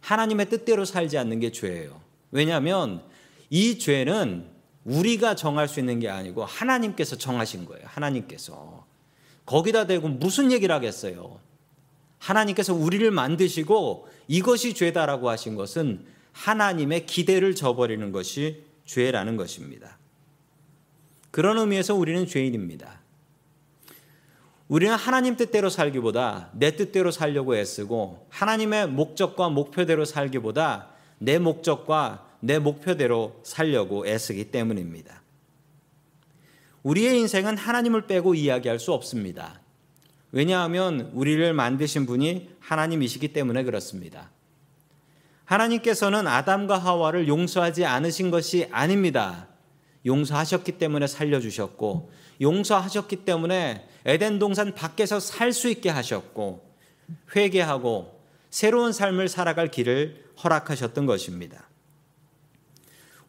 하나님의 0.00 0.50
뜻대로 0.50 0.84
살지 0.84 1.16
않는 1.18 1.40
게 1.40 1.52
죄예요. 1.52 2.00
왜냐하면 2.30 3.02
이 3.48 3.78
죄는 3.78 4.50
우리가 4.84 5.34
정할 5.34 5.68
수 5.68 5.80
있는 5.80 6.00
게 6.00 6.08
아니고 6.08 6.44
하나님께서 6.44 7.16
정하신 7.16 7.64
거예요. 7.64 7.84
하나님께서. 7.86 8.84
거기다 9.46 9.86
대고 9.86 10.08
무슨 10.08 10.52
얘기를 10.52 10.74
하겠어요? 10.74 11.40
하나님께서 12.26 12.74
우리를 12.74 13.08
만드시고 13.10 14.08
이것이 14.26 14.74
죄다라고 14.74 15.30
하신 15.30 15.54
것은 15.54 16.04
하나님의 16.32 17.06
기대를 17.06 17.54
저버리는 17.54 18.10
것이 18.12 18.64
죄라는 18.84 19.36
것입니다. 19.36 19.98
그런 21.30 21.58
의미에서 21.58 21.94
우리는 21.94 22.26
죄인입니다. 22.26 23.00
우리는 24.68 24.94
하나님 24.96 25.36
뜻대로 25.36 25.70
살기보다 25.70 26.50
내 26.54 26.74
뜻대로 26.74 27.12
살려고 27.12 27.56
애쓰고 27.56 28.26
하나님의 28.30 28.88
목적과 28.88 29.48
목표대로 29.48 30.04
살기보다 30.04 30.88
내 31.18 31.38
목적과 31.38 32.26
내 32.40 32.58
목표대로 32.58 33.40
살려고 33.44 34.06
애쓰기 34.06 34.50
때문입니다. 34.50 35.22
우리의 36.82 37.18
인생은 37.20 37.56
하나님을 37.56 38.06
빼고 38.06 38.34
이야기할 38.34 38.80
수 38.80 38.92
없습니다. 38.92 39.60
왜냐하면 40.36 41.10
우리를 41.14 41.54
만드신 41.54 42.04
분이 42.04 42.50
하나님이시기 42.60 43.28
때문에 43.28 43.64
그렇습니다. 43.64 44.30
하나님께서는 45.46 46.26
아담과 46.26 46.76
하와를 46.76 47.26
용서하지 47.26 47.86
않으신 47.86 48.30
것이 48.30 48.68
아닙니다. 48.70 49.48
용서하셨기 50.04 50.72
때문에 50.72 51.06
살려주셨고, 51.06 52.12
용서하셨기 52.42 53.24
때문에 53.24 53.88
에덴 54.04 54.38
동산 54.38 54.74
밖에서 54.74 55.20
살 55.20 55.54
수 55.54 55.70
있게 55.70 55.88
하셨고, 55.88 56.70
회개하고 57.34 58.20
새로운 58.50 58.92
삶을 58.92 59.30
살아갈 59.30 59.70
길을 59.70 60.32
허락하셨던 60.44 61.06
것입니다. 61.06 61.66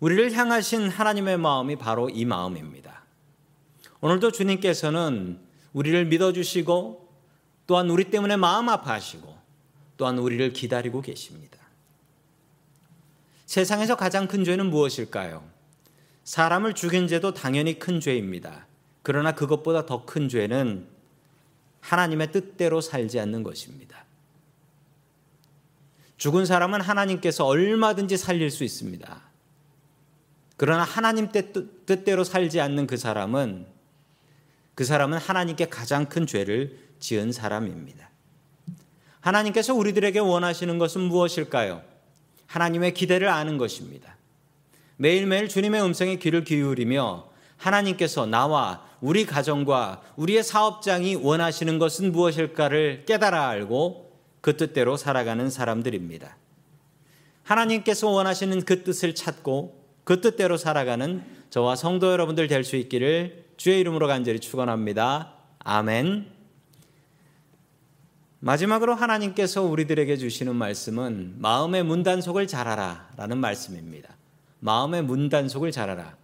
우리를 0.02 0.34
향하신 0.34 0.89
하나님의 0.89 1.38
마음이 1.38 1.78
바로 1.78 2.10
이 2.10 2.26
마음입니다. 2.26 3.06
오늘도 4.02 4.34
주님께서는 4.34 5.47
우리를 5.78 6.06
믿어주시고 6.06 7.08
또한 7.68 7.92
우리 7.92 8.06
때문에 8.06 8.36
마음 8.36 8.68
아파하시고 8.68 9.38
또한 9.98 10.18
우리를 10.18 10.52
기다리고 10.54 11.02
계십니다. 11.02 11.60
세상에서 13.46 13.96
가장 13.96 14.28
큰 14.28 14.44
죄는 14.44 14.72
무엇일까요? 14.72 15.48
사람을 16.24 16.74
죽인 16.74 17.08
죄도 17.08 17.36
당연히 17.36 17.78
큰 17.78 18.00
죄입니다. 18.00 18.66
그러나 19.04 19.34
그것보다 19.34 19.86
더 19.86 20.04
큰 20.06 20.28
죄는 20.30 20.88
하나님의 21.82 22.32
뜻대로 22.32 22.82
살지 22.82 23.20
않는 23.20 23.44
것입니다. 23.44 24.04
죽은 26.18 26.48
사람은 26.48 26.82
하나님께서 26.82 27.46
얼마든지 27.46 28.18
살릴 28.18 28.50
수 28.50 28.63
있습니다. 28.63 29.22
그러나 30.58 30.84
하나님 30.84 31.30
뜻대로 31.32 32.24
살지 32.24 32.60
않는 32.62 32.88
그 32.88 32.98
사람은 32.98 33.77
그 34.78 34.86
사람은 34.86 35.18
하나님께 35.18 35.70
가장 35.70 36.06
큰 36.06 36.28
죄를 36.28 36.78
지은 37.00 37.32
사람입니다. 37.32 38.12
하나님께서 39.22 39.74
우리들에게 39.74 40.20
원하시는 40.20 40.78
것은 40.78 41.02
무엇일까요? 41.02 41.82
하나님의 42.46 42.94
기대를 42.94 43.28
아는 43.28 43.58
것입니다. 43.58 44.18
매일매일 44.98 45.50
주님의 45.50 45.82
음성에 45.82 46.18
귀를 46.18 46.44
기울이며 46.44 47.28
하나님께서 47.58 48.28
나와 48.28 48.86
우리 49.02 49.26
가정과 49.26 50.04
우리의 50.16 50.44
사업장이 50.44 51.16
원하시는 51.16 51.80
것은 51.80 52.12
무엇일까를 52.12 53.06
깨달아 53.08 53.48
알고 53.48 54.12
그 54.42 54.58
뜻대로 54.58 54.96
살아가는 54.96 55.50
사람들입니다. 55.50 56.38
하나님께서 57.42 58.10
원하시는 58.10 58.62
그 58.63 58.84
뜻을 58.84 59.16
찾고 59.16 59.84
그 60.04 60.22
뜻대로 60.22 60.56
살아가는 60.56 61.24
저와 61.50 61.76
성도 61.76 62.12
여러분들 62.12 62.48
될 62.48 62.63
수 62.63 62.76
있기를 62.76 63.47
주의 63.58 63.80
이름으로 63.80 64.08
간절히 64.08 64.39
축원합니다. 64.39 65.34
아멘. 65.60 66.32
마지막으로 68.39 68.93
하나님께서 68.93 69.63
우리들에게 69.63 70.15
주시는 70.17 70.56
말씀은 70.56 71.36
마음의 71.39 71.84
문단속을 71.84 72.46
잘하라 72.46 73.10
라는 73.17 73.39
말씀입니다. 73.39 74.15
마음의 74.60 75.04
문단속을 75.04 75.72
잘하라. 75.72 76.15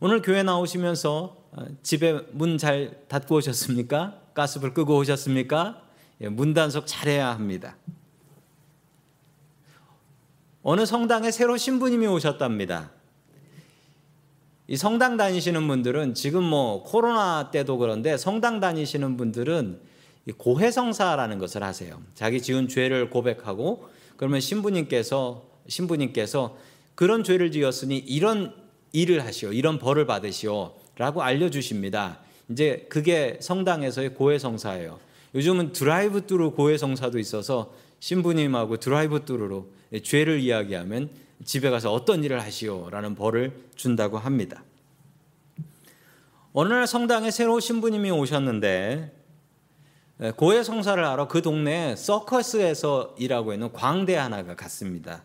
오늘 0.00 0.20
교회 0.20 0.42
나오시면서 0.42 1.36
어, 1.52 1.66
집에 1.82 2.20
문 2.32 2.58
잘 2.58 3.02
닫고 3.08 3.36
오셨습니까? 3.36 4.20
가스불 4.34 4.74
끄고 4.74 4.96
오셨습니까? 4.96 5.82
예, 6.20 6.28
문단속 6.28 6.86
잘해야 6.86 7.30
합니다. 7.30 7.76
어느 10.62 10.86
성당에 10.86 11.30
새로 11.30 11.56
신부님이 11.56 12.06
오셨답니다. 12.06 12.90
이 14.72 14.76
성당 14.78 15.18
다니시는 15.18 15.68
분들은 15.68 16.14
지금 16.14 16.42
뭐 16.42 16.82
코로나 16.82 17.50
때도 17.50 17.76
그런데 17.76 18.16
성당 18.16 18.58
다니시는 18.58 19.18
분들은 19.18 19.78
고해성사라는 20.38 21.38
것을 21.38 21.62
하세요. 21.62 22.00
자기 22.14 22.40
지은 22.40 22.68
죄를 22.68 23.10
고백하고 23.10 23.86
그러면 24.16 24.40
신부님께서 24.40 25.42
신부님께서 25.68 26.56
그런 26.94 27.22
죄를 27.22 27.52
지었으니 27.52 27.98
이런 27.98 28.54
일을 28.92 29.22
하시오, 29.26 29.52
이런 29.52 29.78
벌을 29.78 30.06
받으시오라고 30.06 31.20
알려 31.22 31.50
주십니다. 31.50 32.20
이제 32.48 32.86
그게 32.88 33.36
성당에서의 33.42 34.14
고해성사예요. 34.14 34.98
요즘은 35.34 35.72
드라이브 35.72 36.24
스루 36.24 36.52
고해성사도 36.52 37.18
있어서 37.18 37.74
신부님하고 38.00 38.78
드라이브 38.78 39.26
스루로 39.26 39.66
죄를 40.02 40.40
이야기하면 40.40 41.10
집에 41.44 41.70
가서 41.70 41.92
어떤 41.92 42.22
일을 42.24 42.40
하시오라는 42.40 43.14
벌을 43.14 43.52
준다고 43.74 44.18
합니다. 44.18 44.62
어느 46.52 46.72
날 46.72 46.86
성당에 46.86 47.30
새로 47.30 47.60
신부님이 47.60 48.10
오셨는데 48.10 49.22
예, 50.20 50.30
고해 50.30 50.62
성사를 50.62 51.04
하러 51.04 51.26
그 51.26 51.42
동네에 51.42 51.96
서커스에서 51.96 53.16
일하고 53.18 53.52
있는 53.52 53.72
광대 53.72 54.14
하나가 54.14 54.54
갔습니다. 54.54 55.24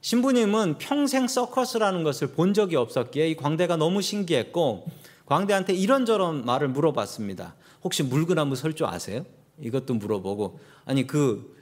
신부님은 0.00 0.78
평생 0.78 1.26
서커스라는 1.26 2.04
것을 2.04 2.28
본 2.28 2.54
적이 2.54 2.76
없었기에 2.76 3.28
이 3.28 3.36
광대가 3.36 3.76
너무 3.76 4.00
신기했고 4.00 4.86
광대한테 5.26 5.74
이런저런 5.74 6.44
말을 6.46 6.68
물어봤습니다. 6.68 7.54
혹시 7.82 8.02
물구나무 8.02 8.56
설줄 8.56 8.86
아세요? 8.86 9.26
이것도 9.60 9.94
물어보고 9.94 10.60
아니 10.84 11.06
그 11.06 11.54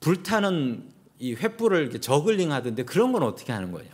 불타는 0.00 0.91
이 1.22 1.36
횃불을 1.36 2.02
저글링 2.02 2.50
하던데 2.50 2.82
그런 2.84 3.12
건 3.12 3.22
어떻게 3.22 3.52
하는 3.52 3.70
거냐? 3.70 3.88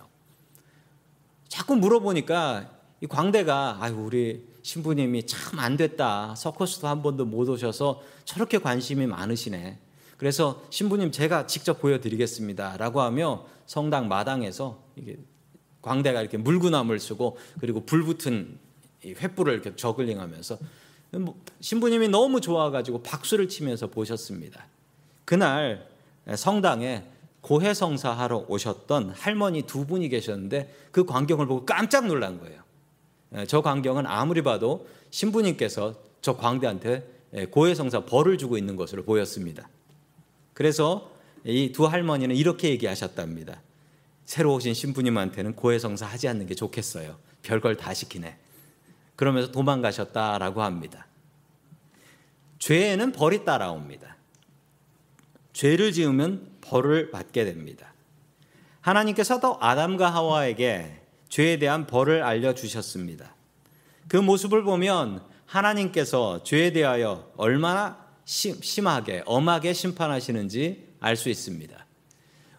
자꾸 1.47 1.77
물어보니까 1.77 2.71
이 3.03 3.07
광대가 3.07 3.77
아유 3.83 3.97
우리 3.97 4.49
신부님이 4.63 5.27
참 5.27 5.59
안 5.59 5.77
됐다. 5.77 6.35
서커스도 6.37 6.89
한 6.89 7.03
번도 7.03 7.27
못 7.27 7.47
오셔서 7.51 8.01
저렇게 8.25 8.57
관심이 8.57 9.07
많으시네. 9.07 9.79
그래서 10.17 10.63
신부님 10.71 11.13
제가 11.13 11.47
직접 11.47 11.83
보여드리겠습니다라고 11.83 13.03
하며 13.03 13.45
성당 13.67 14.09
마당에서 14.09 14.83
이게 14.97 15.19
광대가 15.83 16.23
이렇게 16.23 16.39
물구나무를 16.39 16.99
쓰고 16.99 17.37
그리고 17.61 17.85
불 17.85 18.05
붙은 18.05 18.59
횃불을 19.05 19.53
이렇게 19.53 19.77
저글링하면서 19.77 20.59
뭐 21.11 21.39
신부님이 21.61 22.09
너무 22.09 22.41
좋아가지고 22.41 23.03
박수를 23.03 23.51
치면서 23.51 23.89
보셨습니다. 23.89 24.67
그날 25.27 25.87
성당에 26.35 27.05
고해성사 27.41 28.11
하러 28.11 28.45
오셨던 28.49 29.11
할머니 29.11 29.63
두 29.63 29.87
분이 29.87 30.09
계셨는데 30.09 30.75
그 30.91 31.05
광경을 31.05 31.47
보고 31.47 31.65
깜짝 31.65 32.07
놀란 32.07 32.39
거예요. 32.41 32.63
예, 33.37 33.47
저 33.47 33.61
광경은 33.61 34.07
아무리 34.07 34.43
봐도 34.43 34.89
신부님께서 35.11 35.95
저 36.21 36.37
광대한테 36.37 37.07
예, 37.35 37.47
고해성사 37.47 38.07
벌을 38.07 38.39
주고 38.39 38.59
있는 38.59 38.77
것으로 38.77 39.05
보였습니다. 39.05 39.69
그래서 40.55 41.13
이 41.45 41.73
두 41.73 41.87
할머니는 41.87 42.35
이렇게 42.35 42.71
얘기하셨답니다. 42.71 43.63
새로 44.25 44.55
오신 44.55 44.75
신부님한테는 44.75 45.55
고해성사 45.55 46.05
하지 46.05 46.29
않는 46.29 46.47
게 46.47 46.55
좋겠어요. 46.55 47.17
별걸 47.43 47.77
다 47.77 47.95
시키네. 47.95 48.37
그러면서 49.17 49.51
도망가셨다라고 49.53 50.63
합니다. 50.63 51.07
죄에는 52.59 53.13
벌이 53.13 53.45
따라옵니다. 53.45 54.17
죄를 55.53 55.93
지으면 55.93 56.58
벌을 56.69 57.11
받게 57.11 57.45
됩니다. 57.45 57.93
하나님께서도 58.81 59.59
아담과 59.61 60.09
하와에게 60.11 61.01
죄에 61.29 61.59
대한 61.59 61.87
벌을 61.87 62.23
알려주셨습니다. 62.23 63.35
그 64.09 64.17
모습을 64.17 64.63
보면 64.63 65.23
하나님께서 65.47 66.43
죄에 66.43 66.73
대하여 66.73 67.31
얼마나 67.37 68.07
심하게, 68.25 69.23
엄하게 69.27 69.73
심판하시는지 69.73 70.89
알 71.01 71.17
수 71.17 71.29
있습니다. 71.29 71.87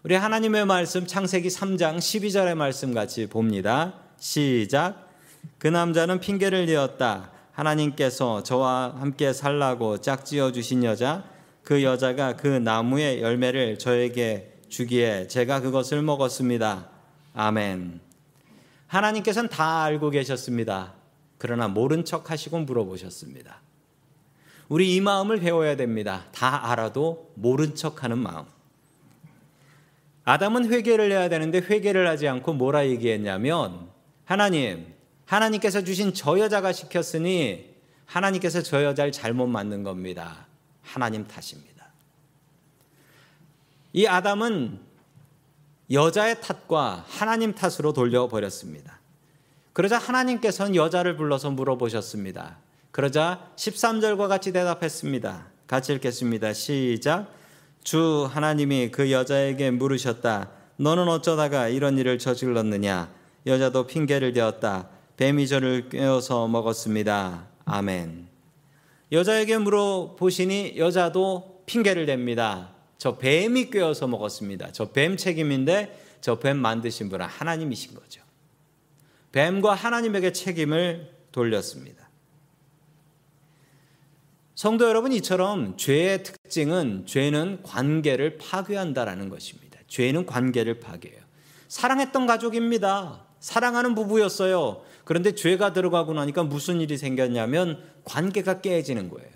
우리 0.03 0.15
하나님의 0.15 0.65
말씀 0.65 1.05
창세기 1.05 1.49
3장 1.49 1.97
12절의 1.97 2.55
말씀 2.55 2.93
같이 2.93 3.27
봅니다. 3.27 3.95
시작. 4.17 5.09
그 5.57 5.67
남자는 5.67 6.19
핑계를 6.19 6.65
대었다. 6.65 7.31
하나님께서 7.51 8.41
저와 8.43 8.95
함께 8.97 9.33
살라고 9.33 9.99
짝지어 9.99 10.51
주신 10.51 10.83
여자, 10.83 11.25
그 11.63 11.83
여자가 11.83 12.35
그 12.35 12.47
나무의 12.47 13.21
열매를 13.21 13.77
저에게 13.79 14.59
주기에 14.69 15.27
제가 15.27 15.61
그것을 15.61 16.01
먹었습니다. 16.01 16.89
아멘. 17.33 17.99
하나님께서는 18.87 19.49
다 19.49 19.83
알고 19.83 20.09
계셨습니다. 20.09 20.93
그러나 21.37 21.67
모른 21.67 22.05
척 22.05 22.31
하시고 22.31 22.59
물어보셨습니다. 22.59 23.61
우리 24.67 24.95
이 24.95 25.01
마음을 25.01 25.39
배워야 25.39 25.75
됩니다. 25.75 26.25
다 26.31 26.71
알아도 26.71 27.31
모른 27.35 27.75
척 27.75 28.03
하는 28.03 28.17
마음. 28.17 28.45
아담은 30.25 30.71
회개를 30.71 31.11
해야 31.11 31.27
되는데 31.29 31.59
회개를 31.59 32.07
하지 32.07 32.27
않고 32.27 32.53
뭐라 32.53 32.87
얘기했냐면 32.87 33.89
하나님, 34.25 34.93
하나님께서 35.25 35.83
주신 35.83 36.13
저 36.13 36.37
여자가 36.39 36.71
시켰으니 36.71 37.73
하나님께서 38.05 38.61
저 38.61 38.83
여자를 38.83 39.11
잘못 39.11 39.47
만든 39.47 39.81
겁니다. 39.81 40.48
하나님 40.91 41.27
탓입니다. 41.27 41.85
이 43.93 44.07
아담은 44.07 44.79
여자의 45.91 46.41
탓과 46.41 47.05
하나님 47.07 47.53
탓으로 47.53 47.93
돌려버렸습니다. 47.93 48.99
그러자 49.73 49.97
하나님께서는 49.97 50.75
여자를 50.75 51.15
불러서 51.15 51.51
물어보셨습니다. 51.51 52.57
그러자 52.91 53.51
13절과 53.55 54.27
같이 54.27 54.51
대답했습니다. 54.51 55.47
같이 55.67 55.93
읽겠습니다. 55.93 56.53
시작. 56.53 57.31
주 57.83 58.27
하나님이 58.29 58.91
그 58.91 59.11
여자에게 59.11 59.71
물으셨다. 59.71 60.49
너는 60.77 61.07
어쩌다가 61.07 61.67
이런 61.67 61.97
일을 61.97 62.19
저질렀느냐? 62.19 63.09
여자도 63.45 63.87
핑계를 63.87 64.33
대었다. 64.33 64.89
뱀이 65.17 65.47
저를 65.47 65.89
꿰어서 65.89 66.47
먹었습니다. 66.47 67.45
아멘. 67.65 68.27
여자에게 69.11 69.57
물어보시니 69.57 70.73
여자도 70.77 71.63
핑계를 71.65 72.05
댑니다. 72.05 72.69
저 72.97 73.17
뱀이 73.17 73.69
꿰어서 73.69 74.07
먹었습니다. 74.07 74.71
저 74.71 74.91
뱀 74.91 75.17
책임인데 75.17 76.17
저 76.21 76.39
뱀 76.39 76.57
만드신 76.57 77.09
분은 77.09 77.25
하나님이신 77.25 77.95
거죠. 77.95 78.21
뱀과 79.31 79.73
하나님에게 79.73 80.31
책임을 80.31 81.11
돌렸습니다. 81.31 82.09
성도 84.55 84.89
여러분 84.89 85.13
이처럼 85.13 85.77
죄의 85.77 86.23
특징은 86.23 87.05
죄는 87.05 87.63
관계를 87.63 88.37
파괴한다라는 88.37 89.29
것입니다. 89.29 89.79
죄는 89.87 90.25
관계를 90.25 90.79
파괴해요. 90.81 91.21
사랑했던 91.69 92.27
가족입니다. 92.27 93.25
사랑하는 93.39 93.95
부부였어요. 93.95 94.83
그런데 95.09 95.33
죄가 95.33 95.73
들어가고 95.73 96.13
나니까 96.13 96.43
무슨 96.43 96.81
일이 96.81 96.95
생겼냐면 96.95 97.83
관계가 98.03 98.61
깨지는 98.61 99.09
거예요. 99.09 99.31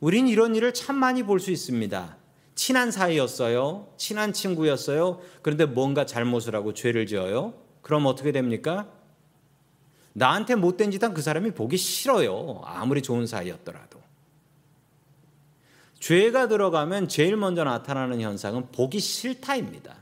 우린 0.00 0.26
이런 0.26 0.56
일을 0.56 0.74
참 0.74 0.96
많이 0.96 1.22
볼 1.22 1.38
수 1.38 1.52
있습니다. 1.52 2.16
친한 2.56 2.90
사이였어요. 2.90 3.92
친한 3.96 4.32
친구였어요. 4.32 5.20
그런데 5.42 5.66
뭔가 5.66 6.04
잘못을 6.04 6.56
하고 6.56 6.74
죄를 6.74 7.06
지어요. 7.06 7.54
그럼 7.80 8.06
어떻게 8.06 8.32
됩니까? 8.32 8.88
나한테 10.14 10.56
못된 10.56 10.90
짓 10.90 11.00
한 11.04 11.14
그 11.14 11.22
사람이 11.22 11.52
보기 11.52 11.76
싫어요. 11.76 12.60
아무리 12.64 13.02
좋은 13.02 13.28
사이였더라도. 13.28 14.00
죄가 16.00 16.48
들어가면 16.48 17.06
제일 17.06 17.36
먼저 17.36 17.62
나타나는 17.62 18.20
현상은 18.20 18.66
보기 18.72 18.98
싫다입니다. 18.98 19.94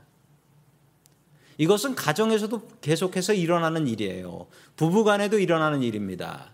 이것은 1.59 1.93
가정에서도 1.93 2.67
계속해서 2.79 3.33
일어나는 3.33 3.85
일이에요. 3.85 4.47
부부 4.77 5.03
간에도 5.03 5.37
일어나는 5.37 5.83
일입니다. 5.83 6.53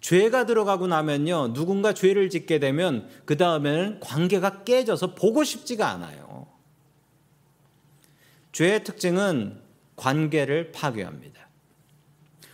죄가 0.00 0.46
들어가고 0.46 0.86
나면요. 0.86 1.52
누군가 1.52 1.92
죄를 1.92 2.30
짓게 2.30 2.58
되면 2.58 3.06
그 3.26 3.36
다음에는 3.36 4.00
관계가 4.00 4.64
깨져서 4.64 5.14
보고 5.14 5.44
싶지가 5.44 5.90
않아요. 5.90 6.46
죄의 8.52 8.82
특징은 8.82 9.60
관계를 9.96 10.72
파괴합니다. 10.72 11.46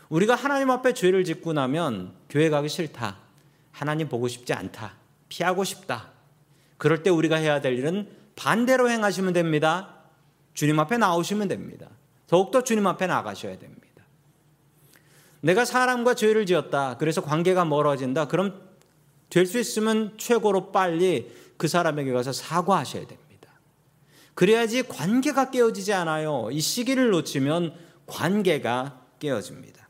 우리가 0.09 0.35
하나님 0.35 0.71
앞에 0.71 0.93
죄를 0.93 1.23
짓고 1.23 1.53
나면 1.53 2.15
교회 2.31 2.51
가기 2.51 2.69
싫다. 2.69 3.19
하나님 3.71 4.09
보고 4.09 4.27
싶지 4.27 4.55
않다. 4.55 4.97
피하고 5.29 5.63
싶다. 5.63 6.11
그럴 6.79 7.05
때 7.05 7.11
우리가 7.11 7.37
해야 7.37 7.61
될 7.61 7.79
일은 7.79 8.11
반대로 8.35 8.91
행하시면 8.91 9.35
됩니다. 9.35 10.02
주님 10.55 10.79
앞에 10.81 10.99
나오시면 10.99 11.49
됩니다. 11.49 11.89
더욱더 12.27 12.63
주님 12.63 12.87
앞에 12.87 13.07
나가셔야 13.07 13.59
됩니다. 13.59 13.83
내가 15.41 15.65
사람과 15.65 16.15
죄를 16.15 16.47
지었다. 16.47 16.97
그래서 16.99 17.21
관계가 17.21 17.65
멀어진다. 17.65 18.29
그럼 18.29 18.73
될 19.29 19.47
수 19.47 19.59
있으면 19.59 20.15
최고로 20.19 20.73
빨리 20.73 21.33
그 21.57 21.67
사람에게 21.69 22.13
가서 22.13 22.33
사과하셔야 22.33 23.07
됩니다. 23.07 23.23
그래야지 24.35 24.85
관계가 24.89 25.51
깨어지지 25.51 25.93
않아요. 25.93 26.49
이 26.53 26.61
시기를 26.61 27.11
놓치면 27.11 27.75
관계가 28.07 29.01
깨어집니다. 29.19 29.89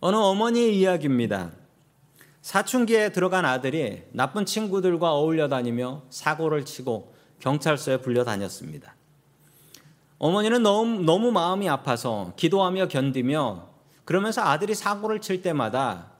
어느 0.00 0.16
어머니의 0.16 0.78
이야기입니다. 0.78 1.52
사춘기에 2.42 3.10
들어간 3.10 3.44
아들이 3.44 4.02
나쁜 4.12 4.44
친구들과 4.44 5.12
어울려 5.14 5.48
다니며 5.48 6.02
사고를 6.10 6.64
치고 6.64 7.13
경찰서에 7.44 7.98
불려 7.98 8.24
다녔습니다. 8.24 8.96
어머니는 10.18 10.62
너무, 10.62 11.02
너무 11.02 11.30
마음이 11.30 11.68
아파서 11.68 12.32
기도하며 12.36 12.88
견디며 12.88 13.68
그러면서 14.06 14.40
아들이 14.40 14.74
사고를 14.74 15.20
칠 15.20 15.42
때마다 15.42 16.12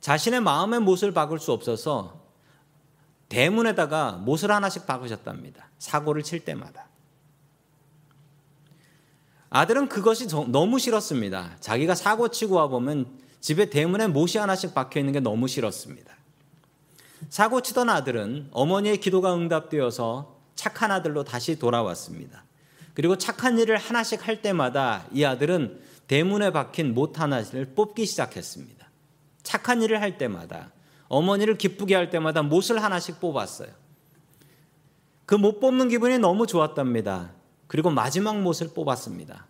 자신의 0.00 0.40
마음의 0.40 0.80
못을 0.80 1.12
박을 1.12 1.38
수 1.38 1.52
없어서 1.52 2.24
대문에다가 3.28 4.12
못을 4.12 4.50
하나씩 4.50 4.86
박으셨답니다. 4.86 5.68
사고를 5.78 6.24
칠 6.24 6.44
때마다. 6.44 6.88
아들은 9.50 9.88
그것이 9.88 10.26
너무 10.48 10.80
싫었습니다. 10.80 11.58
자기가 11.60 11.94
사고 11.94 12.26
치고 12.26 12.56
와보면 12.56 13.20
집에 13.40 13.70
대문에 13.70 14.08
못이 14.08 14.38
하나씩 14.38 14.74
박혀 14.74 14.98
있는 14.98 15.12
게 15.12 15.20
너무 15.20 15.46
싫었습니다. 15.46 16.13
사고 17.28 17.60
치던 17.60 17.88
아들은 17.88 18.48
어머니의 18.52 18.98
기도가 18.98 19.34
응답되어서 19.34 20.36
착한 20.54 20.90
아들로 20.90 21.24
다시 21.24 21.58
돌아왔습니다. 21.58 22.44
그리고 22.94 23.18
착한 23.18 23.58
일을 23.58 23.76
하나씩 23.76 24.26
할 24.26 24.40
때마다 24.40 25.06
이 25.12 25.24
아들은 25.24 25.80
대문에 26.06 26.50
박힌 26.52 26.94
못 26.94 27.18
하나를 27.20 27.74
뽑기 27.74 28.06
시작했습니다. 28.06 28.88
착한 29.42 29.82
일을 29.82 30.00
할 30.00 30.16
때마다 30.18 30.72
어머니를 31.08 31.58
기쁘게 31.58 31.94
할 31.94 32.10
때마다 32.10 32.42
못을 32.42 32.82
하나씩 32.82 33.20
뽑았어요. 33.20 33.68
그 35.26 35.36
못 35.36 35.58
뽑는 35.60 35.88
기분이 35.88 36.18
너무 36.18 36.46
좋았답니다. 36.46 37.32
그리고 37.66 37.90
마지막 37.90 38.40
못을 38.40 38.68
뽑았습니다. 38.74 39.46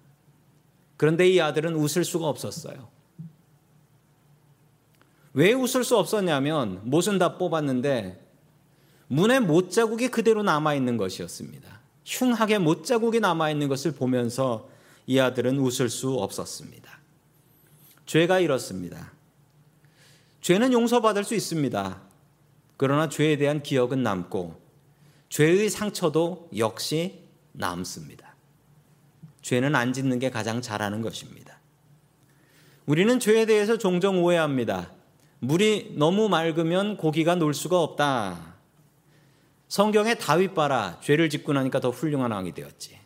그런데 0.96 1.28
이 1.28 1.40
아들은 1.40 1.74
웃을 1.74 2.04
수가 2.04 2.26
없었어요. 2.28 2.88
왜 5.34 5.52
웃을 5.52 5.84
수 5.84 5.98
없었냐면 5.98 6.80
못은 6.84 7.18
다 7.18 7.36
뽑았는데 7.36 8.24
문에 9.08 9.40
못 9.40 9.70
자국이 9.70 10.08
그대로 10.08 10.42
남아 10.42 10.74
있는 10.74 10.96
것이었습니다. 10.96 11.80
흉하게 12.04 12.58
못 12.58 12.84
자국이 12.84 13.20
남아 13.20 13.50
있는 13.50 13.68
것을 13.68 13.92
보면서 13.92 14.68
이 15.06 15.18
아들은 15.18 15.58
웃을 15.58 15.88
수 15.90 16.14
없었습니다. 16.14 17.00
죄가 18.06 18.40
이렇습니다. 18.40 19.12
죄는 20.40 20.72
용서받을 20.72 21.24
수 21.24 21.34
있습니다. 21.34 22.00
그러나 22.76 23.08
죄에 23.08 23.36
대한 23.36 23.62
기억은 23.62 24.02
남고 24.02 24.60
죄의 25.30 25.68
상처도 25.68 26.48
역시 26.56 27.24
남습니다. 27.52 28.34
죄는 29.42 29.74
안 29.74 29.92
짓는 29.92 30.18
게 30.18 30.30
가장 30.30 30.62
잘하는 30.62 31.02
것입니다. 31.02 31.58
우리는 32.86 33.18
죄에 33.18 33.46
대해서 33.46 33.78
종종 33.78 34.22
오해합니다. 34.22 34.90
물이 35.44 35.94
너무 35.96 36.28
맑으면 36.28 36.96
고기가 36.96 37.34
놀 37.34 37.52
수가 37.52 37.80
없다. 37.80 38.54
성경에 39.68 40.14
다윗 40.14 40.54
봐라. 40.54 40.98
죄를 41.02 41.28
짓고 41.28 41.52
나니까 41.52 41.80
더 41.80 41.90
훌륭한 41.90 42.30
왕이 42.30 42.52
되었지. 42.52 42.98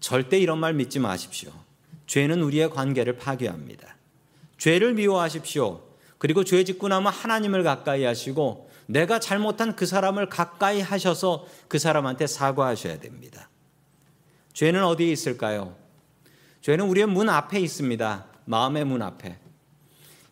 절대 0.00 0.38
이런 0.38 0.58
말 0.58 0.74
믿지 0.74 0.98
마십시오. 0.98 1.52
죄는 2.06 2.42
우리의 2.42 2.70
관계를 2.70 3.16
파괴합니다. 3.16 3.96
죄를 4.58 4.94
미워하십시오. 4.94 5.82
그리고 6.18 6.44
죄 6.44 6.64
짓고 6.64 6.88
나면 6.88 7.12
하나님을 7.12 7.62
가까이 7.62 8.04
하시고 8.04 8.70
내가 8.86 9.18
잘못한 9.18 9.76
그 9.76 9.84
사람을 9.84 10.28
가까이 10.28 10.80
하셔서 10.80 11.46
그 11.68 11.78
사람한테 11.78 12.26
사과하셔야 12.26 13.00
됩니다. 13.00 13.50
죄는 14.54 14.84
어디에 14.84 15.10
있을까요? 15.10 15.74
죄는 16.62 16.86
우리의 16.86 17.06
문 17.06 17.28
앞에 17.28 17.60
있습니다. 17.60 18.26
마음의 18.46 18.84
문 18.84 19.02
앞에. 19.02 19.43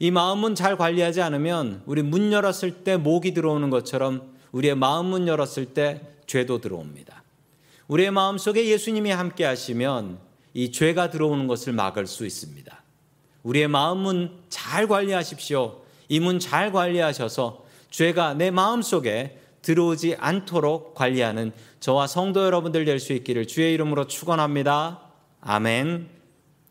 이 0.02 0.10
마음문 0.10 0.56
잘 0.56 0.76
관리하지 0.76 1.22
않으면 1.22 1.84
우리 1.86 2.02
문 2.02 2.32
열었을 2.32 2.82
때 2.82 2.96
목이 2.96 3.34
들어오는 3.34 3.70
것처럼 3.70 4.32
우리의 4.50 4.74
마음 4.74 5.06
문 5.06 5.28
열었을 5.28 5.66
때 5.74 6.00
죄도 6.26 6.60
들어옵니다. 6.60 7.22
우리의 7.86 8.10
마음 8.10 8.36
속에 8.36 8.66
예수님이 8.66 9.12
함께 9.12 9.44
하시면 9.44 10.18
이 10.54 10.72
죄가 10.72 11.10
들어오는 11.10 11.46
것을 11.46 11.72
막을 11.72 12.08
수 12.08 12.26
있습니다. 12.26 12.82
우리의 13.44 13.68
마음 13.68 13.98
문 13.98 14.42
잘 14.48 14.88
관리하십시오. 14.88 15.80
이 16.08 16.18
문 16.18 16.40
잘 16.40 16.72
관리하셔서 16.72 17.64
죄가 17.90 18.34
내 18.34 18.50
마음 18.50 18.82
속에 18.82 19.38
들어오지 19.62 20.16
않도록 20.18 20.94
관리하는 20.96 21.52
저와 21.78 22.08
성도 22.08 22.44
여러분들 22.44 22.84
될 22.86 22.98
수 22.98 23.12
있기를 23.12 23.46
주의 23.46 23.72
이름으로 23.74 24.08
축원합니다. 24.08 25.00
아멘. 25.42 26.08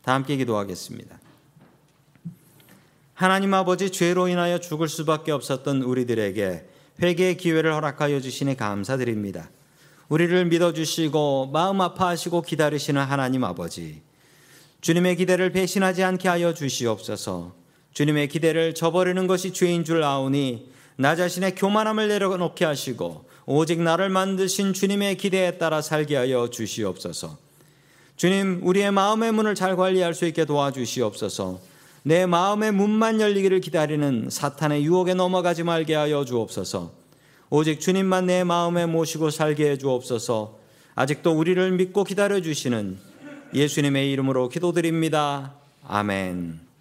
다 0.02 0.12
함께 0.12 0.36
기도하겠습니다. 0.36 1.21
하나님 3.22 3.54
아버지 3.54 3.90
죄로 3.90 4.26
인하여 4.26 4.58
죽을 4.58 4.88
수밖에 4.88 5.30
없었던 5.30 5.82
우리들에게 5.82 6.64
회개의 7.00 7.36
기회를 7.36 7.72
허락하여 7.72 8.18
주시니 8.18 8.56
감사드립니다. 8.56 9.48
우리를 10.08 10.44
믿어주시고 10.46 11.50
마음 11.52 11.80
아파하시고 11.82 12.42
기다리시는 12.42 13.00
하나님 13.00 13.44
아버지. 13.44 14.02
주님의 14.80 15.14
기대를 15.14 15.52
배신하지 15.52 16.02
않게 16.02 16.28
하여 16.28 16.52
주시옵소서. 16.52 17.54
주님의 17.92 18.26
기대를 18.26 18.74
저버리는 18.74 19.24
것이 19.28 19.52
죄인 19.52 19.84
줄 19.84 20.02
아오니 20.02 20.72
나 20.96 21.14
자신의 21.14 21.54
교만함을 21.54 22.08
내려놓게 22.08 22.64
하시고 22.64 23.26
오직 23.46 23.80
나를 23.80 24.08
만드신 24.08 24.72
주님의 24.72 25.16
기대에 25.16 25.58
따라 25.58 25.80
살게 25.80 26.16
하여 26.16 26.50
주시옵소서. 26.50 27.38
주님, 28.16 28.62
우리의 28.64 28.90
마음의 28.90 29.30
문을 29.30 29.54
잘 29.54 29.76
관리할 29.76 30.12
수 30.12 30.26
있게 30.26 30.44
도와주시옵소서. 30.44 31.71
내 32.04 32.26
마음의 32.26 32.72
문만 32.72 33.20
열리기를 33.20 33.60
기다리는 33.60 34.28
사탄의 34.28 34.84
유혹에 34.84 35.14
넘어가지 35.14 35.62
말게 35.62 35.94
하여 35.94 36.24
주옵소서. 36.24 36.92
오직 37.50 37.80
주님만 37.80 38.26
내 38.26 38.44
마음에 38.44 38.86
모시고 38.86 39.30
살게 39.30 39.70
해 39.70 39.78
주옵소서. 39.78 40.58
아직도 40.94 41.32
우리를 41.32 41.70
믿고 41.72 42.04
기다려 42.04 42.40
주시는 42.40 42.98
예수님의 43.54 44.10
이름으로 44.10 44.48
기도드립니다. 44.48 45.54
아멘. 45.86 46.71